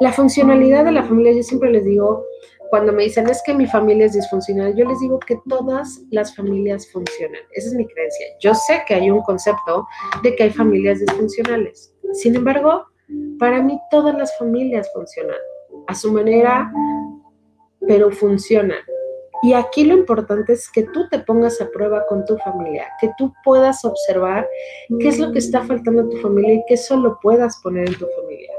La 0.00 0.12
funcionalidad 0.12 0.86
de 0.86 0.92
la 0.92 1.02
familia, 1.02 1.32
yo 1.32 1.42
siempre 1.42 1.70
les 1.70 1.84
digo, 1.84 2.24
cuando 2.70 2.90
me 2.90 3.04
dicen 3.04 3.28
es 3.28 3.42
que 3.44 3.52
mi 3.52 3.66
familia 3.66 4.06
es 4.06 4.14
disfuncional, 4.14 4.74
yo 4.74 4.86
les 4.86 4.98
digo 5.00 5.18
que 5.18 5.38
todas 5.46 6.00
las 6.10 6.34
familias 6.34 6.90
funcionan. 6.90 7.42
Esa 7.52 7.68
es 7.68 7.74
mi 7.74 7.86
creencia. 7.86 8.26
Yo 8.40 8.54
sé 8.54 8.82
que 8.86 8.94
hay 8.94 9.10
un 9.10 9.22
concepto 9.22 9.86
de 10.22 10.34
que 10.34 10.44
hay 10.44 10.50
familias 10.50 11.00
disfuncionales. 11.00 11.94
Sin 12.14 12.34
embargo, 12.34 12.86
para 13.38 13.62
mí 13.62 13.78
todas 13.90 14.14
las 14.14 14.36
familias 14.38 14.90
funcionan 14.94 15.36
a 15.86 15.94
su 15.94 16.12
manera, 16.12 16.72
pero 17.86 18.10
funcionan. 18.10 18.78
Y 19.42 19.52
aquí 19.52 19.84
lo 19.84 19.94
importante 19.94 20.54
es 20.54 20.70
que 20.70 20.82
tú 20.84 21.08
te 21.08 21.18
pongas 21.18 21.60
a 21.60 21.68
prueba 21.68 22.06
con 22.06 22.24
tu 22.24 22.36
familia, 22.38 22.86
que 23.00 23.10
tú 23.18 23.32
puedas 23.44 23.84
observar 23.84 24.48
qué 24.98 25.08
es 25.08 25.18
lo 25.18 25.30
que 25.30 25.38
está 25.38 25.62
faltando 25.62 26.02
en 26.02 26.10
tu 26.10 26.16
familia 26.18 26.54
y 26.54 26.64
que 26.66 26.74
eso 26.74 26.96
lo 26.96 27.18
puedas 27.20 27.60
poner 27.62 27.86
en 27.86 27.98
tu 27.98 28.06
familia. 28.18 28.52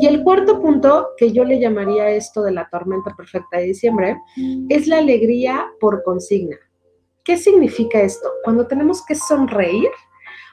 Y 0.00 0.06
el 0.06 0.22
cuarto 0.22 0.60
punto, 0.60 1.10
que 1.16 1.32
yo 1.32 1.44
le 1.44 1.58
llamaría 1.58 2.10
esto 2.10 2.42
de 2.42 2.52
la 2.52 2.68
tormenta 2.70 3.14
perfecta 3.16 3.58
de 3.58 3.64
diciembre, 3.64 4.16
es 4.68 4.86
la 4.86 4.98
alegría 4.98 5.66
por 5.80 6.02
consigna. 6.02 6.56
¿Qué 7.24 7.36
significa 7.36 8.00
esto? 8.00 8.30
Cuando 8.44 8.66
tenemos 8.66 9.04
que 9.04 9.14
sonreír, 9.14 9.90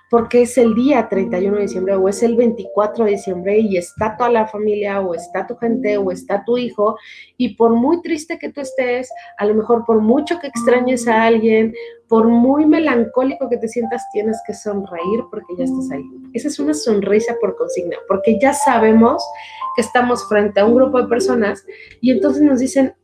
porque 0.10 0.44
es 0.44 0.58
el 0.58 0.74
día 0.74 1.08
31 1.10 1.56
de 1.58 1.62
diciembre 1.64 1.96
o 1.96 2.08
es 2.08 2.24
el 2.24 2.36
24 2.36 3.06
de 3.06 3.12
diciembre 3.12 3.60
y 3.60 3.78
está 3.78 4.16
toda 4.18 4.30
la 4.30 4.48
familia 4.48 5.02
o 5.02 5.14
está 5.14 5.46
tu 5.46 5.56
gente 5.58 5.98
o 5.98 6.12
está 6.12 6.44
tu 6.46 6.58
hijo 6.58 6.98
y 7.38 7.56
por 7.56 7.72
muy 7.72 8.02
triste 8.02 8.40
que 8.40 8.52
tú 8.52 8.62
estés, 8.62 9.10
a 9.38 9.46
lo 9.46 9.56
mejor 9.56 9.86
por 9.86 10.00
mucho 10.02 10.40
que 10.40 10.48
extrañes 10.48 11.08
a 11.08 11.24
alguien, 11.24 11.74
por 12.08 12.28
muy 12.28 12.66
melancólico 12.66 13.50
que 13.50 13.58
te 13.58 13.68
sientas, 13.68 14.04
tienes 14.14 14.42
que 14.48 14.54
sonreír 14.54 15.24
porque 15.30 15.56
ya 15.58 15.66
estás 15.66 15.92
ahí. 15.92 16.04
Esa 16.34 16.48
es 16.48 16.60
una 16.60 16.74
sonrisa 16.74 17.36
por 17.42 17.58
consigna, 17.58 17.98
porque 18.08 18.40
ya 18.40 18.54
sabemos 18.54 19.24
que 19.76 19.82
estamos 19.82 20.28
frente 20.30 20.60
a 20.60 20.66
un 20.66 20.76
grupo 20.76 21.02
de 21.02 21.08
personas 21.08 21.66
y 22.00 22.12
entonces 22.12 22.44
nos 22.44 22.60
dicen, 22.60 22.96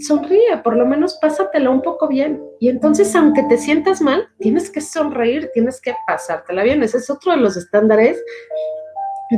sonríe, 0.00 0.58
por 0.62 0.76
lo 0.76 0.86
menos 0.86 1.18
pásatela 1.20 1.70
un 1.70 1.82
poco 1.82 2.08
bien. 2.08 2.42
Y 2.60 2.68
entonces, 2.68 3.14
aunque 3.14 3.42
te 3.44 3.58
sientas 3.58 4.00
mal, 4.00 4.28
tienes 4.38 4.70
que 4.70 4.80
sonreír, 4.80 5.50
tienes 5.54 5.80
que 5.80 5.94
pasártela 6.06 6.62
bien. 6.62 6.82
Ese 6.82 6.98
es 6.98 7.10
otro 7.10 7.32
de 7.32 7.38
los 7.38 7.56
estándares 7.56 8.22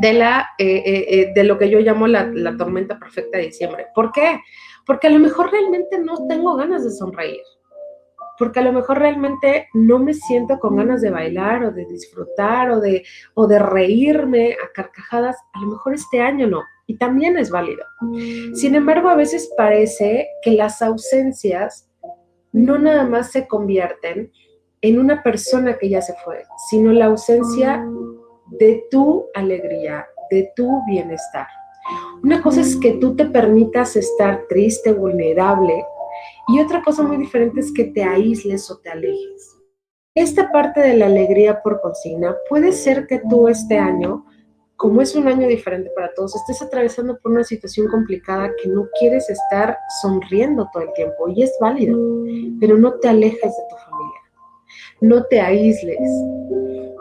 de, 0.00 0.12
la, 0.12 0.48
eh, 0.58 0.82
eh, 0.84 1.06
eh, 1.08 1.32
de 1.34 1.44
lo 1.44 1.58
que 1.58 1.70
yo 1.70 1.80
llamo 1.80 2.06
la, 2.06 2.26
la 2.26 2.56
tormenta 2.56 2.98
perfecta 2.98 3.38
de 3.38 3.46
diciembre. 3.46 3.86
¿Por 3.94 4.12
qué? 4.12 4.40
Porque 4.86 5.06
a 5.06 5.10
lo 5.10 5.18
mejor 5.18 5.50
realmente 5.50 5.98
no 5.98 6.26
tengo 6.28 6.56
ganas 6.56 6.84
de 6.84 6.90
sonreír 6.90 7.42
porque 8.38 8.60
a 8.60 8.62
lo 8.62 8.72
mejor 8.72 8.98
realmente 8.98 9.68
no 9.74 9.98
me 9.98 10.14
siento 10.14 10.58
con 10.58 10.76
ganas 10.76 11.00
de 11.00 11.10
bailar 11.10 11.64
o 11.64 11.70
de 11.70 11.86
disfrutar 11.86 12.70
o 12.70 12.80
de, 12.80 13.04
o 13.34 13.46
de 13.46 13.58
reírme 13.58 14.52
a 14.54 14.72
carcajadas, 14.72 15.36
a 15.52 15.60
lo 15.60 15.68
mejor 15.68 15.94
este 15.94 16.20
año 16.20 16.46
no, 16.46 16.62
y 16.86 16.96
también 16.96 17.36
es 17.36 17.50
válido. 17.50 17.84
Sin 18.54 18.74
embargo, 18.74 19.08
a 19.08 19.16
veces 19.16 19.50
parece 19.56 20.28
que 20.42 20.52
las 20.52 20.82
ausencias 20.82 21.88
no 22.52 22.78
nada 22.78 23.04
más 23.04 23.32
se 23.32 23.48
convierten 23.48 24.30
en 24.80 24.98
una 24.98 25.22
persona 25.22 25.78
que 25.78 25.88
ya 25.88 26.02
se 26.02 26.14
fue, 26.24 26.44
sino 26.68 26.92
la 26.92 27.06
ausencia 27.06 27.84
de 28.58 28.84
tu 28.90 29.26
alegría, 29.34 30.06
de 30.30 30.52
tu 30.54 30.84
bienestar. 30.86 31.46
Una 32.22 32.42
cosa 32.42 32.60
es 32.60 32.76
que 32.76 32.92
tú 32.92 33.16
te 33.16 33.26
permitas 33.26 33.96
estar 33.96 34.44
triste, 34.48 34.92
vulnerable, 34.92 35.84
y 36.48 36.60
otra 36.60 36.82
cosa 36.82 37.02
muy 37.02 37.16
diferente 37.16 37.60
es 37.60 37.72
que 37.72 37.84
te 37.84 38.02
aísles 38.02 38.70
o 38.70 38.78
te 38.78 38.90
alejes. 38.90 39.56
Esta 40.14 40.52
parte 40.52 40.80
de 40.80 40.96
la 40.96 41.06
alegría 41.06 41.62
por 41.62 41.80
consigna 41.80 42.36
puede 42.48 42.72
ser 42.72 43.06
que 43.06 43.20
tú 43.28 43.48
este 43.48 43.78
año 43.78 44.24
como 44.76 45.00
es 45.00 45.14
un 45.14 45.28
año 45.28 45.46
diferente 45.46 45.90
para 45.94 46.12
todos, 46.14 46.34
estés 46.34 46.60
atravesando 46.60 47.18
por 47.18 47.32
una 47.32 47.44
situación 47.44 47.88
complicada 47.88 48.50
que 48.60 48.68
no 48.68 48.86
quieres 48.98 49.30
estar 49.30 49.78
sonriendo 50.02 50.68
todo 50.72 50.82
el 50.82 50.92
tiempo 50.94 51.28
y 51.28 51.42
es 51.42 51.56
válido, 51.60 51.98
pero 52.60 52.76
no 52.76 52.94
te 52.98 53.08
alejes 53.08 53.40
de 53.40 53.62
tu 53.70 53.76
familia, 53.76 54.20
no 55.00 55.24
te 55.24 55.40
aísles, 55.40 56.00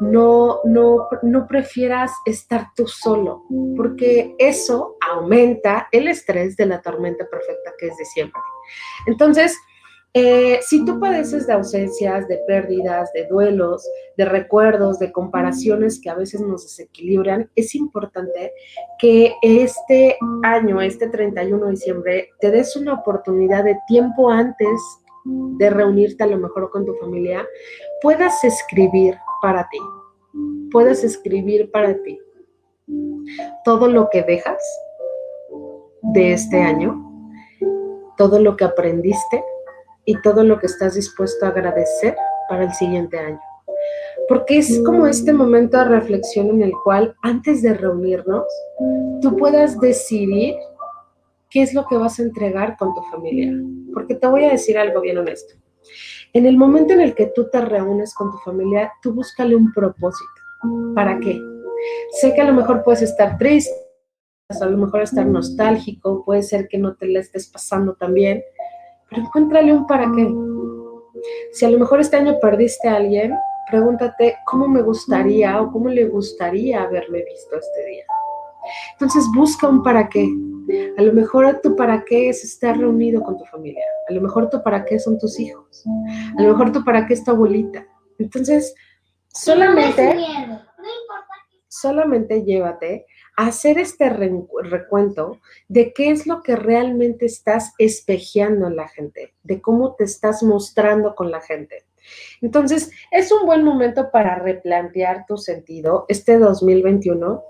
no, 0.01 0.59
no, 0.65 1.07
no 1.21 1.47
prefieras 1.47 2.11
estar 2.25 2.67
tú 2.75 2.87
solo, 2.87 3.43
porque 3.75 4.35
eso 4.39 4.97
aumenta 5.01 5.87
el 5.91 6.07
estrés 6.07 6.55
de 6.57 6.65
la 6.65 6.81
tormenta 6.81 7.25
perfecta 7.29 7.73
que 7.77 7.87
es 7.87 7.97
diciembre. 7.97 8.39
Entonces, 9.07 9.57
eh, 10.15 10.59
si 10.61 10.85
tú 10.85 10.99
padeces 10.99 11.47
de 11.47 11.53
ausencias, 11.53 12.27
de 12.27 12.37
pérdidas, 12.45 13.11
de 13.13 13.25
duelos, 13.25 13.83
de 14.15 14.25
recuerdos, 14.25 14.99
de 14.99 15.11
comparaciones 15.11 15.99
que 15.99 16.11
a 16.11 16.15
veces 16.15 16.41
nos 16.41 16.63
desequilibran, 16.63 17.49
es 17.55 17.73
importante 17.73 18.53
que 18.99 19.33
este 19.41 20.15
año, 20.43 20.81
este 20.81 21.09
31 21.09 21.65
de 21.65 21.71
diciembre, 21.71 22.29
te 22.39 22.51
des 22.51 22.75
una 22.75 22.93
oportunidad 22.93 23.63
de 23.63 23.75
tiempo 23.87 24.29
antes 24.29 24.79
de 25.25 25.69
reunirte 25.71 26.23
a 26.23 26.27
lo 26.27 26.37
mejor 26.37 26.69
con 26.69 26.85
tu 26.85 26.93
familia, 26.95 27.47
puedas 28.01 28.43
escribir 28.43 29.15
para 29.43 29.69
ti, 29.69 29.77
puedas 30.71 31.03
escribir 31.03 31.69
para 31.69 32.01
ti 32.01 32.19
todo 33.63 33.87
lo 33.87 34.09
que 34.09 34.23
dejas 34.23 34.57
de 36.13 36.33
este 36.33 36.59
año, 36.59 36.99
todo 38.17 38.39
lo 38.39 38.57
que 38.57 38.63
aprendiste, 38.63 39.43
y 40.05 40.19
todo 40.21 40.43
lo 40.43 40.59
que 40.59 40.67
estás 40.67 40.95
dispuesto 40.95 41.45
a 41.45 41.49
agradecer 41.49 42.15
para 42.49 42.65
el 42.65 42.73
siguiente 42.73 43.17
año. 43.17 43.39
Porque 44.27 44.57
es 44.59 44.81
como 44.85 45.07
este 45.07 45.33
momento 45.33 45.77
de 45.77 45.85
reflexión 45.85 46.49
en 46.49 46.61
el 46.61 46.73
cual 46.83 47.15
antes 47.23 47.61
de 47.61 47.73
reunirnos, 47.73 48.45
tú 49.21 49.35
puedas 49.37 49.79
decidir 49.79 50.55
qué 51.49 51.61
es 51.61 51.73
lo 51.73 51.85
que 51.87 51.97
vas 51.97 52.19
a 52.19 52.23
entregar 52.23 52.77
con 52.77 52.93
tu 52.93 53.01
familia. 53.03 53.51
Porque 53.93 54.15
te 54.15 54.27
voy 54.27 54.45
a 54.45 54.51
decir 54.51 54.77
algo 54.77 55.01
bien 55.01 55.17
honesto. 55.17 55.55
En 56.35 56.47
el 56.47 56.57
momento 56.57 56.93
en 56.93 57.01
el 57.01 57.13
que 57.13 57.27
tú 57.27 57.47
te 57.51 57.61
reúnes 57.61 58.15
con 58.15 58.31
tu 58.31 58.37
familia, 58.39 58.91
tú 59.03 59.13
búscale 59.13 59.55
un 59.55 59.71
propósito. 59.71 60.31
¿Para 60.95 61.19
qué? 61.19 61.39
Sé 62.19 62.33
que 62.33 62.41
a 62.41 62.45
lo 62.45 62.53
mejor 62.53 62.83
puedes 62.83 63.03
estar 63.03 63.37
triste, 63.37 63.75
a 64.49 64.65
lo 64.65 64.77
mejor 64.77 65.03
estar 65.03 65.27
nostálgico, 65.27 66.23
puede 66.25 66.41
ser 66.41 66.67
que 66.67 66.79
no 66.79 66.95
te 66.95 67.05
la 67.05 67.19
estés 67.19 67.47
pasando 67.47 67.93
tan 67.93 68.15
bien, 68.15 68.43
pero 69.07 69.21
encuéntrale 69.21 69.73
un 69.73 69.85
para 69.85 70.11
qué. 70.15 70.27
Si 71.51 71.65
a 71.65 71.69
lo 71.69 71.77
mejor 71.77 71.99
este 71.99 72.17
año 72.17 72.39
perdiste 72.41 72.87
a 72.87 72.95
alguien, 72.95 73.35
pregúntate 73.69 74.37
cómo 74.45 74.67
me 74.67 74.81
gustaría 74.81 75.61
o 75.61 75.71
cómo 75.71 75.89
le 75.89 76.05
gustaría 76.05 76.81
haberme 76.81 77.23
visto 77.23 77.57
este 77.57 77.85
día. 77.85 78.05
Entonces 78.93 79.25
busca 79.35 79.67
un 79.67 79.83
para 79.83 80.09
qué. 80.09 80.29
A 80.97 81.01
lo 81.01 81.13
mejor 81.13 81.59
tu 81.61 81.75
para 81.75 82.03
qué 82.05 82.29
es 82.29 82.43
estar 82.43 82.77
reunido 82.77 83.21
con 83.23 83.37
tu 83.37 83.45
familia. 83.45 83.83
A 84.09 84.13
lo 84.13 84.21
mejor 84.21 84.49
tu 84.49 84.61
para 84.63 84.85
qué 84.85 84.99
son 84.99 85.17
tus 85.19 85.39
hijos. 85.39 85.83
A 86.37 86.41
lo 86.41 86.49
mejor 86.49 86.71
tu 86.71 86.83
para 86.83 87.05
qué 87.05 87.13
es 87.13 87.23
tu 87.23 87.31
abuelita. 87.31 87.85
Entonces, 88.19 88.73
solamente, 89.27 90.15
solamente 91.67 92.43
llévate 92.43 93.05
hacer 93.35 93.79
este 93.79 94.09
recuento 94.09 95.39
de 95.67 95.91
qué 95.93 96.11
es 96.11 96.27
lo 96.27 96.43
que 96.43 96.55
realmente 96.55 97.25
estás 97.25 97.73
espejeando 97.77 98.67
en 98.67 98.75
la 98.75 98.87
gente, 98.87 99.33
de 99.43 99.61
cómo 99.61 99.95
te 99.95 100.03
estás 100.03 100.43
mostrando 100.43 101.15
con 101.15 101.31
la 101.31 101.41
gente. 101.41 101.85
Entonces, 102.41 102.91
es 103.11 103.31
un 103.31 103.45
buen 103.45 103.63
momento 103.63 104.11
para 104.11 104.35
replantear 104.35 105.25
tu 105.25 105.37
sentido. 105.37 106.05
Este 106.09 106.37
2021, 106.37 107.43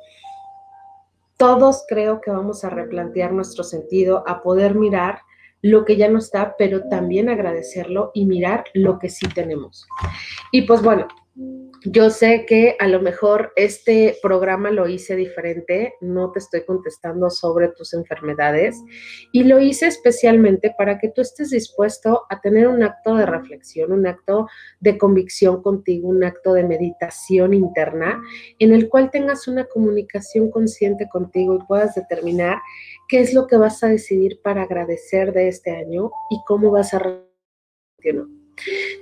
todos 1.44 1.84
creo 1.90 2.22
que 2.22 2.32
vamos 2.32 2.64
a 2.64 2.70
replantear 2.70 3.34
nuestro 3.34 3.66
sentido, 3.66 4.24
a 4.26 4.42
poder 4.42 4.76
mirar 4.76 5.24
lo 5.62 5.84
que 5.84 5.98
ya 5.98 6.08
no 6.08 6.20
está, 6.20 6.56
pero 6.58 6.88
también 6.88 7.28
agradecerlo 7.28 8.12
y 8.14 8.26
mirar 8.26 8.64
lo 8.74 8.98
que 8.98 9.10
sí 9.10 9.28
tenemos. 9.28 9.86
Y 10.54 10.62
pues 10.62 10.82
bueno, 10.82 11.06
yo 11.36 12.12
sé 12.12 12.46
que 12.46 12.76
a 12.80 12.88
lo 12.88 13.02
mejor 13.02 13.54
este 13.56 14.16
programa 14.22 14.70
lo 14.70 14.88
hice 14.88 15.16
diferente, 15.16 15.96
no 16.00 16.32
te 16.32 16.40
estoy 16.40 16.64
contestando 16.64 17.30
sobre 17.32 17.70
tus 17.70 17.94
enfermedades 17.94 18.80
y 19.32 19.44
lo 19.44 19.60
hice 19.60 19.88
especialmente 19.88 20.74
para 20.78 21.00
que 21.00 21.10
tú 21.10 21.22
estés 21.22 21.50
dispuesto 21.50 22.24
a 22.30 22.40
tener 22.40 22.68
un 22.68 22.84
acto 22.84 23.16
de 23.16 23.26
reflexión, 23.26 23.92
un 23.92 24.06
acto 24.06 24.48
de 24.80 24.98
convicción 24.98 25.64
contigo, 25.64 26.08
un 26.08 26.24
acto 26.24 26.54
de 26.54 26.64
meditación 26.64 27.54
interna 27.54 28.22
en 28.60 28.72
el 28.72 28.88
cual 28.88 29.10
tengas 29.10 29.48
una 29.48 29.66
comunicación 29.66 30.52
consciente 30.52 31.10
contigo 31.10 31.56
y 31.56 31.66
puedas 31.68 31.96
determinar 31.96 32.60
qué 33.10 33.22
es 33.22 33.34
lo 33.34 33.48
que 33.48 33.58
vas 33.58 33.84
a 33.84 33.88
decidir 33.88 34.40
para 34.44 34.64
agradecer 34.64 35.34
de 35.34 35.48
este 35.48 35.72
año 35.72 36.12
y 36.30 36.40
cómo 36.46 36.70
vas 36.70 36.94
a... 36.94 37.02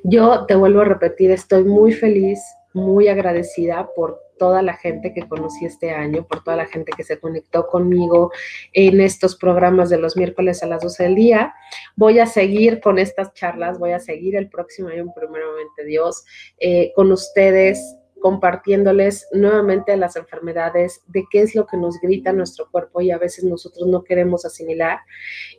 Yo 0.04 0.46
te 0.46 0.56
vuelvo 0.56 0.82
a 0.82 0.86
repetir, 0.86 1.32
estoy 1.32 1.64
muy 1.64 1.92
feliz 1.94 2.40
muy 2.74 3.08
agradecida 3.08 3.90
por 3.96 4.22
toda 4.40 4.62
la 4.62 4.74
gente 4.74 5.14
que 5.14 5.28
conocí 5.28 5.66
este 5.66 5.92
año, 5.92 6.26
por 6.28 6.44
toda 6.44 6.58
la 6.58 6.66
gente 6.66 6.92
que 6.96 7.04
se 7.04 7.20
conectó 7.20 7.68
conmigo 7.68 8.32
en 8.74 9.00
estos 9.02 9.36
programas 9.36 9.90
de 9.90 10.00
los 10.00 10.18
miércoles 10.18 10.64
a 10.64 10.68
las 10.68 10.82
12 10.82 11.04
del 11.04 11.16
día. 11.16 11.54
Voy 11.96 12.20
a 12.20 12.26
seguir 12.26 12.80
con 12.82 12.98
estas 12.98 13.34
charlas, 13.34 13.78
voy 13.78 13.92
a 13.92 14.00
seguir 14.00 14.36
el 14.36 14.50
próximo 14.50 14.90
año, 14.90 15.14
primeramente 15.16 15.86
Dios, 15.86 16.24
eh, 16.60 16.92
con 16.96 17.12
ustedes 17.12 17.98
compartiéndoles 18.20 19.28
nuevamente 19.32 19.98
las 19.98 20.16
enfermedades, 20.16 21.02
de 21.08 21.26
qué 21.32 21.42
es 21.42 21.56
lo 21.56 21.66
que 21.66 21.78
nos 21.78 22.00
grita 22.00 22.32
nuestro 22.32 22.70
cuerpo 22.70 23.02
y 23.02 23.10
a 23.10 23.18
veces 23.18 23.44
nosotros 23.44 23.88
no 23.88 24.04
queremos 24.04 24.46
asimilar. 24.46 25.00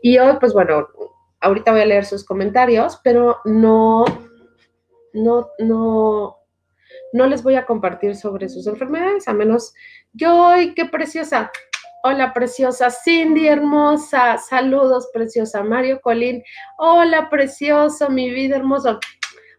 Y 0.00 0.18
hoy, 0.18 0.36
pues 0.38 0.52
bueno, 0.52 0.88
ahorita 1.42 1.72
voy 1.72 1.82
a 1.82 1.86
leer 1.86 2.04
sus 2.04 2.24
comentarios, 2.24 3.00
pero 3.04 3.38
no, 3.44 4.04
no, 5.12 5.50
no, 5.58 6.38
no 7.12 7.26
les 7.26 7.42
voy 7.42 7.56
a 7.56 7.66
compartir 7.66 8.16
sobre 8.16 8.48
sus 8.48 8.66
enfermedades, 8.66 9.28
a 9.28 9.34
menos 9.34 9.74
yo, 10.12 10.46
¡ay, 10.46 10.74
qué 10.74 10.86
preciosa! 10.86 11.50
Hola, 12.04 12.32
preciosa 12.32 12.90
Cindy, 12.90 13.46
hermosa. 13.46 14.36
Saludos, 14.36 15.08
preciosa 15.12 15.62
Mario 15.62 16.00
Colín. 16.00 16.42
Hola, 16.76 17.30
precioso, 17.30 18.10
mi 18.10 18.28
vida 18.28 18.56
hermoso. 18.56 18.98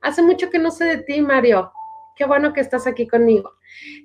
Hace 0.02 0.22
mucho 0.22 0.50
que 0.50 0.60
no 0.60 0.70
sé 0.70 0.84
de 0.84 0.98
ti, 0.98 1.22
Mario. 1.22 1.72
Qué 2.18 2.26
bueno 2.26 2.52
que 2.52 2.60
estás 2.60 2.86
aquí 2.86 3.08
conmigo. 3.08 3.54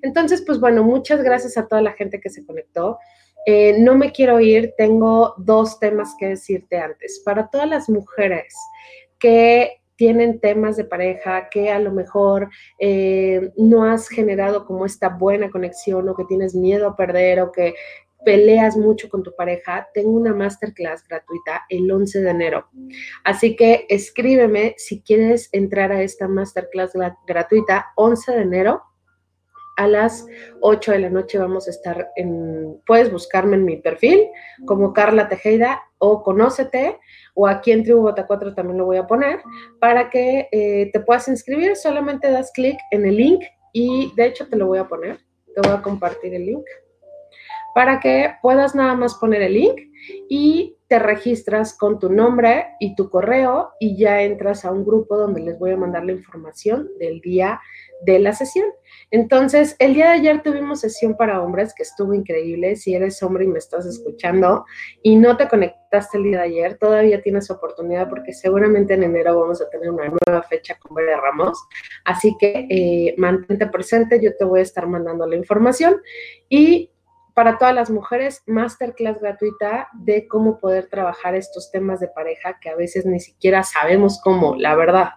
Entonces, 0.02 0.44
pues 0.46 0.60
bueno, 0.60 0.84
muchas 0.84 1.20
gracias 1.20 1.58
a 1.58 1.66
toda 1.66 1.82
la 1.82 1.94
gente 1.94 2.20
que 2.20 2.30
se 2.30 2.46
conectó. 2.46 2.98
Eh, 3.46 3.76
no 3.78 3.94
me 3.94 4.12
quiero 4.12 4.40
ir, 4.40 4.74
tengo 4.76 5.34
dos 5.38 5.78
temas 5.78 6.14
que 6.18 6.28
decirte 6.28 6.78
antes. 6.78 7.22
Para 7.24 7.48
todas 7.48 7.68
las 7.68 7.88
mujeres 7.88 8.54
que 9.18 9.78
tienen 9.96 10.38
temas 10.38 10.76
de 10.76 10.84
pareja 10.84 11.48
que 11.50 11.70
a 11.70 11.80
lo 11.80 11.92
mejor 11.92 12.48
eh, 12.78 13.50
no 13.56 13.84
has 13.84 14.08
generado 14.08 14.64
como 14.64 14.86
esta 14.86 15.08
buena 15.08 15.50
conexión 15.50 16.08
o 16.08 16.14
que 16.14 16.24
tienes 16.24 16.54
miedo 16.54 16.86
a 16.86 16.96
perder 16.96 17.40
o 17.40 17.50
que 17.50 17.74
peleas 18.24 18.76
mucho 18.76 19.08
con 19.08 19.22
tu 19.22 19.34
pareja, 19.34 19.88
tengo 19.94 20.10
una 20.10 20.34
masterclass 20.34 21.06
gratuita 21.06 21.64
el 21.68 21.90
11 21.90 22.20
de 22.20 22.30
enero. 22.30 22.68
Así 23.24 23.56
que 23.56 23.86
escríbeme 23.88 24.74
si 24.76 25.00
quieres 25.02 25.48
entrar 25.52 25.92
a 25.92 26.02
esta 26.02 26.28
masterclass 26.28 26.92
gratuita 27.26 27.92
11 27.96 28.32
de 28.32 28.42
enero 28.42 28.82
a 29.78 29.86
las 29.86 30.26
8 30.60 30.92
de 30.92 30.98
la 30.98 31.08
noche 31.08 31.38
vamos 31.38 31.68
a 31.68 31.70
estar 31.70 32.10
en, 32.16 32.80
puedes 32.84 33.12
buscarme 33.12 33.56
en 33.56 33.64
mi 33.64 33.76
perfil 33.76 34.26
como 34.66 34.92
Carla 34.92 35.28
Tejeda 35.28 35.80
o 35.98 36.24
Conócete 36.24 36.98
o 37.34 37.46
aquí 37.46 37.70
en 37.70 37.84
Tribu 37.84 38.02
Bota 38.02 38.26
4 38.26 38.54
también 38.54 38.78
lo 38.78 38.86
voy 38.86 38.96
a 38.96 39.06
poner 39.06 39.40
para 39.80 40.10
que 40.10 40.48
eh, 40.50 40.90
te 40.92 41.00
puedas 41.00 41.28
inscribir. 41.28 41.76
Solamente 41.76 42.30
das 42.30 42.50
clic 42.52 42.76
en 42.90 43.06
el 43.06 43.16
link 43.16 43.44
y 43.72 44.12
de 44.16 44.26
hecho 44.26 44.48
te 44.48 44.56
lo 44.56 44.66
voy 44.66 44.78
a 44.78 44.88
poner, 44.88 45.18
te 45.54 45.60
voy 45.62 45.78
a 45.78 45.80
compartir 45.80 46.34
el 46.34 46.44
link 46.44 46.66
para 47.72 48.00
que 48.00 48.34
puedas 48.42 48.74
nada 48.74 48.96
más 48.96 49.14
poner 49.14 49.42
el 49.42 49.54
link 49.54 49.78
y 50.28 50.76
te 50.88 50.98
registras 50.98 51.76
con 51.76 51.98
tu 51.98 52.10
nombre 52.10 52.68
y 52.80 52.94
tu 52.94 53.10
correo 53.10 53.72
y 53.78 53.96
ya 53.96 54.22
entras 54.22 54.64
a 54.64 54.72
un 54.72 54.84
grupo 54.84 55.18
donde 55.18 55.42
les 55.42 55.58
voy 55.58 55.72
a 55.72 55.76
mandar 55.76 56.04
la 56.04 56.12
información 56.12 56.88
del 56.98 57.20
día 57.20 57.60
de 58.02 58.18
la 58.18 58.32
sesión. 58.32 58.66
Entonces, 59.10 59.76
el 59.80 59.92
día 59.92 60.06
de 60.06 60.12
ayer 60.12 60.42
tuvimos 60.42 60.80
sesión 60.80 61.16
para 61.16 61.42
hombres 61.42 61.74
que 61.74 61.82
estuvo 61.82 62.14
increíble. 62.14 62.76
Si 62.76 62.94
eres 62.94 63.22
hombre 63.22 63.44
y 63.44 63.48
me 63.48 63.58
estás 63.58 63.84
escuchando 63.84 64.64
y 65.02 65.16
no 65.16 65.36
te 65.36 65.46
conectaste 65.46 66.16
el 66.16 66.24
día 66.24 66.38
de 66.38 66.44
ayer, 66.44 66.78
todavía 66.78 67.20
tienes 67.20 67.50
oportunidad 67.50 68.08
porque 68.08 68.32
seguramente 68.32 68.94
en 68.94 69.02
enero 69.02 69.38
vamos 69.38 69.60
a 69.60 69.68
tener 69.68 69.90
una 69.90 70.04
nueva 70.08 70.42
fecha 70.42 70.78
con 70.78 70.94
Vera 70.94 71.20
Ramos. 71.20 71.58
Así 72.04 72.34
que 72.38 72.66
eh, 72.70 73.14
mantente 73.18 73.66
presente, 73.66 74.20
yo 74.22 74.34
te 74.36 74.44
voy 74.44 74.60
a 74.60 74.62
estar 74.62 74.86
mandando 74.86 75.26
la 75.26 75.36
información 75.36 76.00
y 76.48 76.90
para 77.38 77.56
todas 77.56 77.72
las 77.72 77.88
mujeres, 77.88 78.42
masterclass 78.46 79.20
gratuita 79.20 79.88
de 79.92 80.26
cómo 80.26 80.58
poder 80.58 80.88
trabajar 80.88 81.36
estos 81.36 81.70
temas 81.70 82.00
de 82.00 82.08
pareja 82.08 82.58
que 82.60 82.68
a 82.68 82.74
veces 82.74 83.06
ni 83.06 83.20
siquiera 83.20 83.62
sabemos 83.62 84.20
cómo, 84.20 84.56
la 84.56 84.74
verdad. 84.74 85.10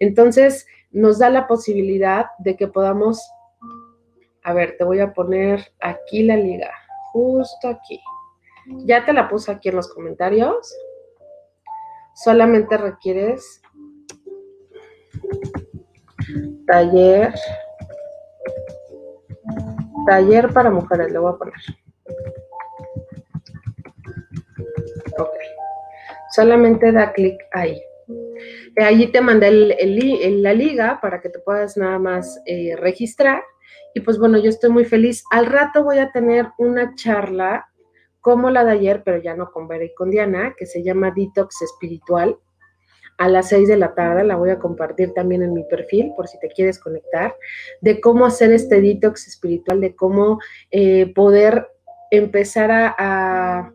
Entonces, 0.00 0.66
nos 0.90 1.20
da 1.20 1.30
la 1.30 1.46
posibilidad 1.46 2.26
de 2.40 2.56
que 2.56 2.66
podamos, 2.66 3.22
a 4.42 4.52
ver, 4.52 4.78
te 4.78 4.82
voy 4.82 4.98
a 4.98 5.12
poner 5.12 5.72
aquí 5.80 6.24
la 6.24 6.34
liga, 6.34 6.72
justo 7.12 7.68
aquí. 7.68 8.00
Ya 8.78 9.04
te 9.04 9.12
la 9.12 9.28
puse 9.28 9.52
aquí 9.52 9.68
en 9.68 9.76
los 9.76 9.94
comentarios. 9.94 10.74
Solamente 12.16 12.78
requieres 12.78 13.62
taller, 16.66 17.32
taller 20.06 20.52
para 20.52 20.70
mujeres, 20.70 21.12
le 21.12 21.18
voy 21.18 21.32
a 21.32 21.36
poner. 21.36 21.54
Ok. 25.18 25.30
Solamente 26.34 26.92
da 26.92 27.12
clic 27.12 27.36
ahí. 27.52 27.80
Eh, 28.76 28.84
allí 28.84 29.08
te 29.08 29.20
mandé 29.20 29.50
la 29.50 30.54
liga 30.54 31.00
para 31.00 31.20
que 31.20 31.28
te 31.28 31.38
puedas 31.40 31.76
nada 31.76 31.98
más 31.98 32.40
eh, 32.46 32.76
registrar. 32.76 33.42
Y 33.94 34.00
pues 34.00 34.18
bueno, 34.18 34.38
yo 34.38 34.48
estoy 34.48 34.70
muy 34.70 34.84
feliz. 34.84 35.24
Al 35.30 35.46
rato 35.46 35.82
voy 35.84 35.98
a 35.98 36.12
tener 36.12 36.48
una 36.58 36.94
charla 36.94 37.68
como 38.20 38.50
la 38.50 38.64
de 38.64 38.72
ayer, 38.72 39.02
pero 39.04 39.18
ya 39.18 39.34
no 39.34 39.50
con 39.50 39.66
Vera 39.66 39.84
y 39.84 39.94
con 39.94 40.10
Diana, 40.10 40.54
que 40.56 40.66
se 40.66 40.82
llama 40.82 41.12
Detox 41.14 41.62
Espiritual. 41.62 42.38
A 43.18 43.28
las 43.28 43.48
seis 43.48 43.68
de 43.68 43.76
la 43.76 43.94
tarde 43.94 44.24
la 44.24 44.36
voy 44.36 44.50
a 44.50 44.58
compartir 44.58 45.12
también 45.12 45.42
en 45.42 45.52
mi 45.52 45.64
perfil, 45.64 46.12
por 46.16 46.28
si 46.28 46.38
te 46.38 46.48
quieres 46.48 46.78
conectar, 46.78 47.34
de 47.80 48.00
cómo 48.00 48.24
hacer 48.24 48.52
este 48.52 48.80
detox 48.80 49.28
espiritual, 49.28 49.80
de 49.80 49.94
cómo 49.94 50.38
eh, 50.70 51.12
poder 51.14 51.68
empezar 52.10 52.70
a 52.72 53.72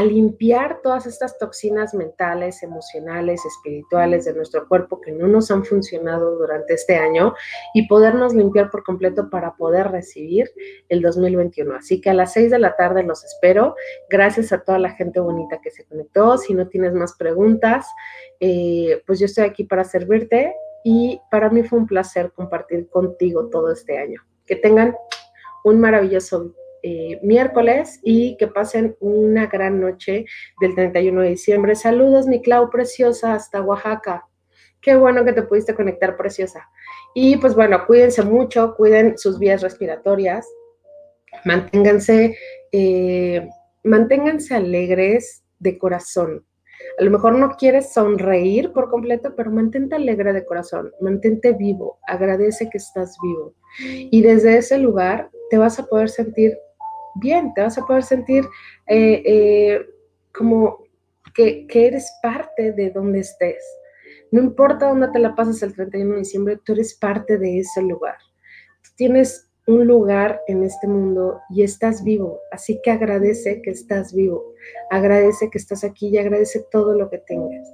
limpiar 0.00 0.80
todas 0.82 1.06
estas 1.06 1.36
toxinas 1.36 1.92
mentales, 1.92 2.62
emocionales, 2.62 3.44
espirituales 3.44 4.24
de 4.24 4.32
nuestro 4.32 4.66
cuerpo 4.66 5.02
que 5.02 5.12
no 5.12 5.28
nos 5.28 5.50
han 5.50 5.66
funcionado 5.66 6.38
durante 6.38 6.72
este 6.72 6.96
año 6.96 7.34
y 7.74 7.86
podernos 7.86 8.34
limpiar 8.34 8.70
por 8.70 8.84
completo 8.84 9.28
para 9.28 9.54
poder 9.54 9.88
recibir 9.88 10.50
el 10.88 11.02
2021. 11.02 11.76
Así 11.76 12.00
que 12.00 12.08
a 12.08 12.14
las 12.14 12.32
6 12.32 12.52
de 12.52 12.58
la 12.58 12.74
tarde 12.74 13.02
los 13.02 13.22
espero. 13.22 13.74
Gracias 14.08 14.50
a 14.52 14.62
toda 14.62 14.78
la 14.78 14.92
gente 14.92 15.20
bonita 15.20 15.60
que 15.60 15.70
se 15.70 15.84
conectó. 15.84 16.38
Si 16.38 16.54
no 16.54 16.68
tienes 16.68 16.94
más 16.94 17.14
preguntas, 17.18 17.86
eh, 18.40 19.02
pues 19.06 19.18
yo 19.18 19.26
estoy 19.26 19.44
aquí 19.44 19.64
para 19.64 19.84
servirte 19.84 20.54
y 20.84 21.20
para 21.30 21.50
mí 21.50 21.62
fue 21.64 21.78
un 21.78 21.86
placer 21.86 22.32
compartir 22.32 22.88
contigo 22.88 23.50
todo 23.50 23.70
este 23.70 23.98
año. 23.98 24.22
Que 24.46 24.56
tengan 24.56 24.96
un 25.64 25.80
maravilloso 25.80 26.54
eh, 26.82 27.20
miércoles 27.22 28.00
y 28.02 28.36
que 28.36 28.48
pasen 28.48 28.96
una 29.00 29.46
gran 29.46 29.80
noche 29.80 30.24
del 30.60 30.74
31 30.74 31.22
de 31.22 31.28
diciembre. 31.28 31.74
Saludos, 31.76 32.26
mi 32.26 32.42
Clau 32.42 32.70
preciosa, 32.70 33.34
hasta 33.34 33.62
Oaxaca. 33.62 34.26
Qué 34.80 34.96
bueno 34.96 35.24
que 35.24 35.32
te 35.32 35.42
pudiste 35.42 35.74
conectar, 35.74 36.16
preciosa. 36.16 36.68
Y 37.14 37.36
pues 37.36 37.54
bueno, 37.54 37.86
cuídense 37.86 38.22
mucho, 38.22 38.74
cuiden 38.74 39.16
sus 39.16 39.38
vías 39.38 39.62
respiratorias, 39.62 40.48
manténganse, 41.44 42.36
eh, 42.72 43.48
manténganse 43.84 44.54
alegres 44.56 45.44
de 45.60 45.78
corazón. 45.78 46.44
A 46.98 47.04
lo 47.04 47.10
mejor 47.10 47.36
no 47.36 47.56
quieres 47.56 47.92
sonreír 47.92 48.72
por 48.72 48.90
completo, 48.90 49.34
pero 49.36 49.50
mantente 49.50 49.94
alegre 49.94 50.32
de 50.32 50.44
corazón, 50.44 50.90
mantente 51.00 51.52
vivo, 51.52 51.98
agradece 52.06 52.68
que 52.68 52.78
estás 52.78 53.16
vivo. 53.22 53.54
Y 53.78 54.20
desde 54.22 54.56
ese 54.56 54.78
lugar 54.78 55.30
te 55.50 55.58
vas 55.58 55.78
a 55.78 55.86
poder 55.86 56.08
sentir 56.08 56.58
bien, 57.14 57.52
te 57.54 57.62
vas 57.62 57.78
a 57.78 57.86
poder 57.86 58.02
sentir 58.02 58.44
eh, 58.86 59.22
eh, 59.24 59.86
como 60.34 60.84
que, 61.34 61.66
eres 61.72 62.10
parte 62.22 62.72
de 62.72 62.90
donde 62.90 63.20
estés. 63.20 63.64
No 64.30 64.40
importa 64.40 64.88
dónde 64.88 65.08
te 65.08 65.18
la 65.18 65.34
pases 65.34 65.62
el 65.62 65.74
31 65.74 66.12
de 66.12 66.18
diciembre, 66.18 66.60
tú 66.64 66.72
eres 66.72 66.94
parte 66.94 67.38
de 67.38 67.60
ese 67.60 67.82
lugar. 67.82 68.16
tienes 68.96 69.51
un 69.66 69.86
lugar 69.86 70.40
en 70.48 70.64
este 70.64 70.86
mundo 70.86 71.40
y 71.50 71.62
estás 71.62 72.02
vivo. 72.02 72.40
Así 72.50 72.80
que 72.82 72.90
agradece 72.90 73.62
que 73.62 73.70
estás 73.70 74.12
vivo, 74.12 74.44
agradece 74.90 75.50
que 75.50 75.58
estás 75.58 75.84
aquí 75.84 76.08
y 76.08 76.18
agradece 76.18 76.64
todo 76.70 76.96
lo 76.96 77.08
que 77.08 77.18
tengas. 77.18 77.68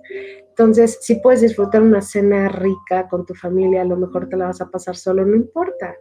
Entonces, 0.49 0.99
si 1.01 1.17
puedes 1.17 1.41
disfrutar 1.41 1.83
una 1.83 2.03
cena 2.03 2.49
rica 2.49 3.09
con 3.09 3.25
tu 3.25 3.35
familia, 3.35 3.83
a 3.83 3.87
lo 3.87 3.97
mejor 3.97 4.29
te 4.29 4.37
la 4.37 4.47
vas 4.47 4.61
a 4.61 4.71
pasar 4.71 4.97
solo, 4.97 5.25
no 5.25 5.37
importa. 5.37 5.95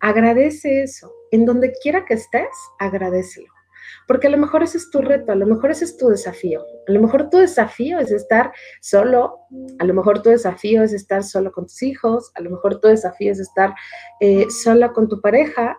Agradece 0.00 0.82
eso. 0.82 1.12
En 1.30 1.44
donde 1.44 1.72
quiera 1.82 2.04
que 2.04 2.14
estés, 2.14 2.48
agradecelo. 2.78 3.53
Porque 4.06 4.26
a 4.26 4.30
lo 4.30 4.38
mejor 4.38 4.62
ese 4.62 4.78
es 4.78 4.90
tu 4.90 5.00
reto, 5.00 5.32
a 5.32 5.34
lo 5.34 5.46
mejor 5.46 5.70
ese 5.70 5.84
es 5.84 5.96
tu 5.96 6.08
desafío. 6.08 6.64
A 6.88 6.92
lo 6.92 7.00
mejor 7.00 7.30
tu 7.30 7.38
desafío 7.38 7.98
es 7.98 8.10
estar 8.10 8.52
solo, 8.80 9.38
a 9.78 9.84
lo 9.84 9.94
mejor 9.94 10.22
tu 10.22 10.30
desafío 10.30 10.82
es 10.82 10.92
estar 10.92 11.22
solo 11.22 11.52
con 11.52 11.64
tus 11.64 11.82
hijos, 11.82 12.30
a 12.34 12.40
lo 12.40 12.50
mejor 12.50 12.80
tu 12.80 12.88
desafío 12.88 13.32
es 13.32 13.40
estar 13.40 13.74
eh, 14.20 14.46
sola 14.50 14.92
con 14.92 15.08
tu 15.08 15.20
pareja, 15.20 15.76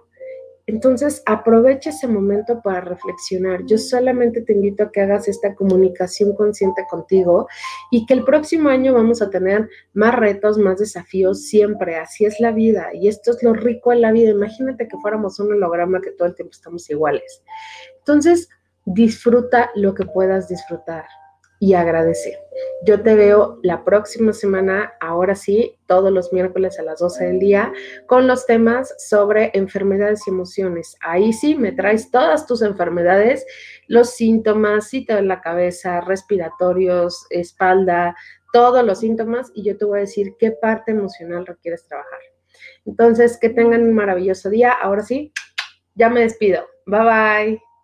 entonces, 0.68 1.22
aprovecha 1.28 1.91
ese 1.91 2.08
momento 2.08 2.62
para 2.63 2.82
reflexionar. 2.82 3.63
Yo 3.65 3.78
solamente 3.78 4.41
te 4.41 4.54
invito 4.54 4.84
a 4.84 4.91
que 4.91 5.02
hagas 5.02 5.28
esta 5.28 5.54
comunicación 5.54 6.36
consciente 6.36 6.84
contigo 6.89 7.48
y 7.91 8.06
que 8.08 8.15
el 8.15 8.24
próximo 8.24 8.70
año 8.70 8.94
vamos 8.94 9.22
a 9.22 9.30
tener 9.30 9.70
más 9.94 10.15
retos, 10.15 10.58
más 10.58 10.80
desafíos, 10.80 11.44
siempre. 11.44 11.98
Así 11.98 12.26
es 12.26 12.39
la 12.39 12.52
vida 12.52 12.89
y 12.94 13.08
esto 13.08 13.32
es 13.32 13.44
lo 13.44 13.54
rico 13.54 13.94
en 13.94 14.02
la 14.02 14.12
vida. 14.12 14.32
Imagínate 14.32 14.88
que 14.88 14.98
fuéramos 14.98 15.39
un 15.39 15.54
holograma 15.54 16.02
que 16.02 16.12
todo 16.12 16.28
el 16.28 16.36
tiempo 16.36 16.54
estamos 16.54 16.89
iguales. 16.89 17.44
Entonces, 18.08 18.50
disfruta 18.86 19.72
lo 19.74 19.96
que 19.96 20.06
puedas 20.06 20.48
disfrutar 20.48 21.06
y 21.60 21.74
agradecer. 21.74 22.38
Yo 22.86 23.02
te 23.02 23.15
veo 23.15 23.60
la 23.63 23.84
próxima 23.84 24.34
semana, 24.34 24.94
ahora 25.00 25.34
sí, 25.34 25.80
todos 25.88 26.12
los 26.12 26.32
miércoles 26.32 26.78
a 26.78 26.84
las 26.84 27.00
12 27.00 27.26
del 27.26 27.39
día, 27.39 27.74
con 28.06 28.28
los 28.28 28.46
temas 28.46 28.94
sobre 29.00 29.50
enfermedades 29.56 30.28
y 30.28 30.30
emociones. 30.30 30.96
Ahí 31.02 31.34
sí, 31.34 31.56
me 31.56 31.72
traes 31.72 32.12
todas 32.12 32.46
tus 32.46 32.62
enfermedades, 32.62 33.46
los 33.88 34.12
síntomas, 34.12 34.89
si 34.89 35.06
te 35.06 35.20
la 35.24 35.41
cabeza, 35.41 36.02
respiratorios, 36.02 37.26
espalda, 37.32 38.15
todos 38.54 38.86
los 38.86 39.00
síntomas, 39.00 39.52
y 39.56 39.63
yo 39.63 39.78
te 39.78 39.86
voy 39.86 39.98
a 39.98 40.02
decir 40.02 40.36
qué 40.38 40.52
parte 40.52 40.91
emocional 40.91 41.48
requieres 41.48 41.88
trabajar. 41.88 42.20
Entonces, 42.86 43.39
que 43.39 43.50
tengan 43.50 43.82
un 43.82 43.94
maravilloso 43.94 44.50
día. 44.50 44.72
Ahora 44.72 45.02
sí, 45.02 45.34
ya 45.96 46.10
me 46.10 46.22
despido. 46.22 46.65
Bye 46.86 47.00
bye. 47.00 47.75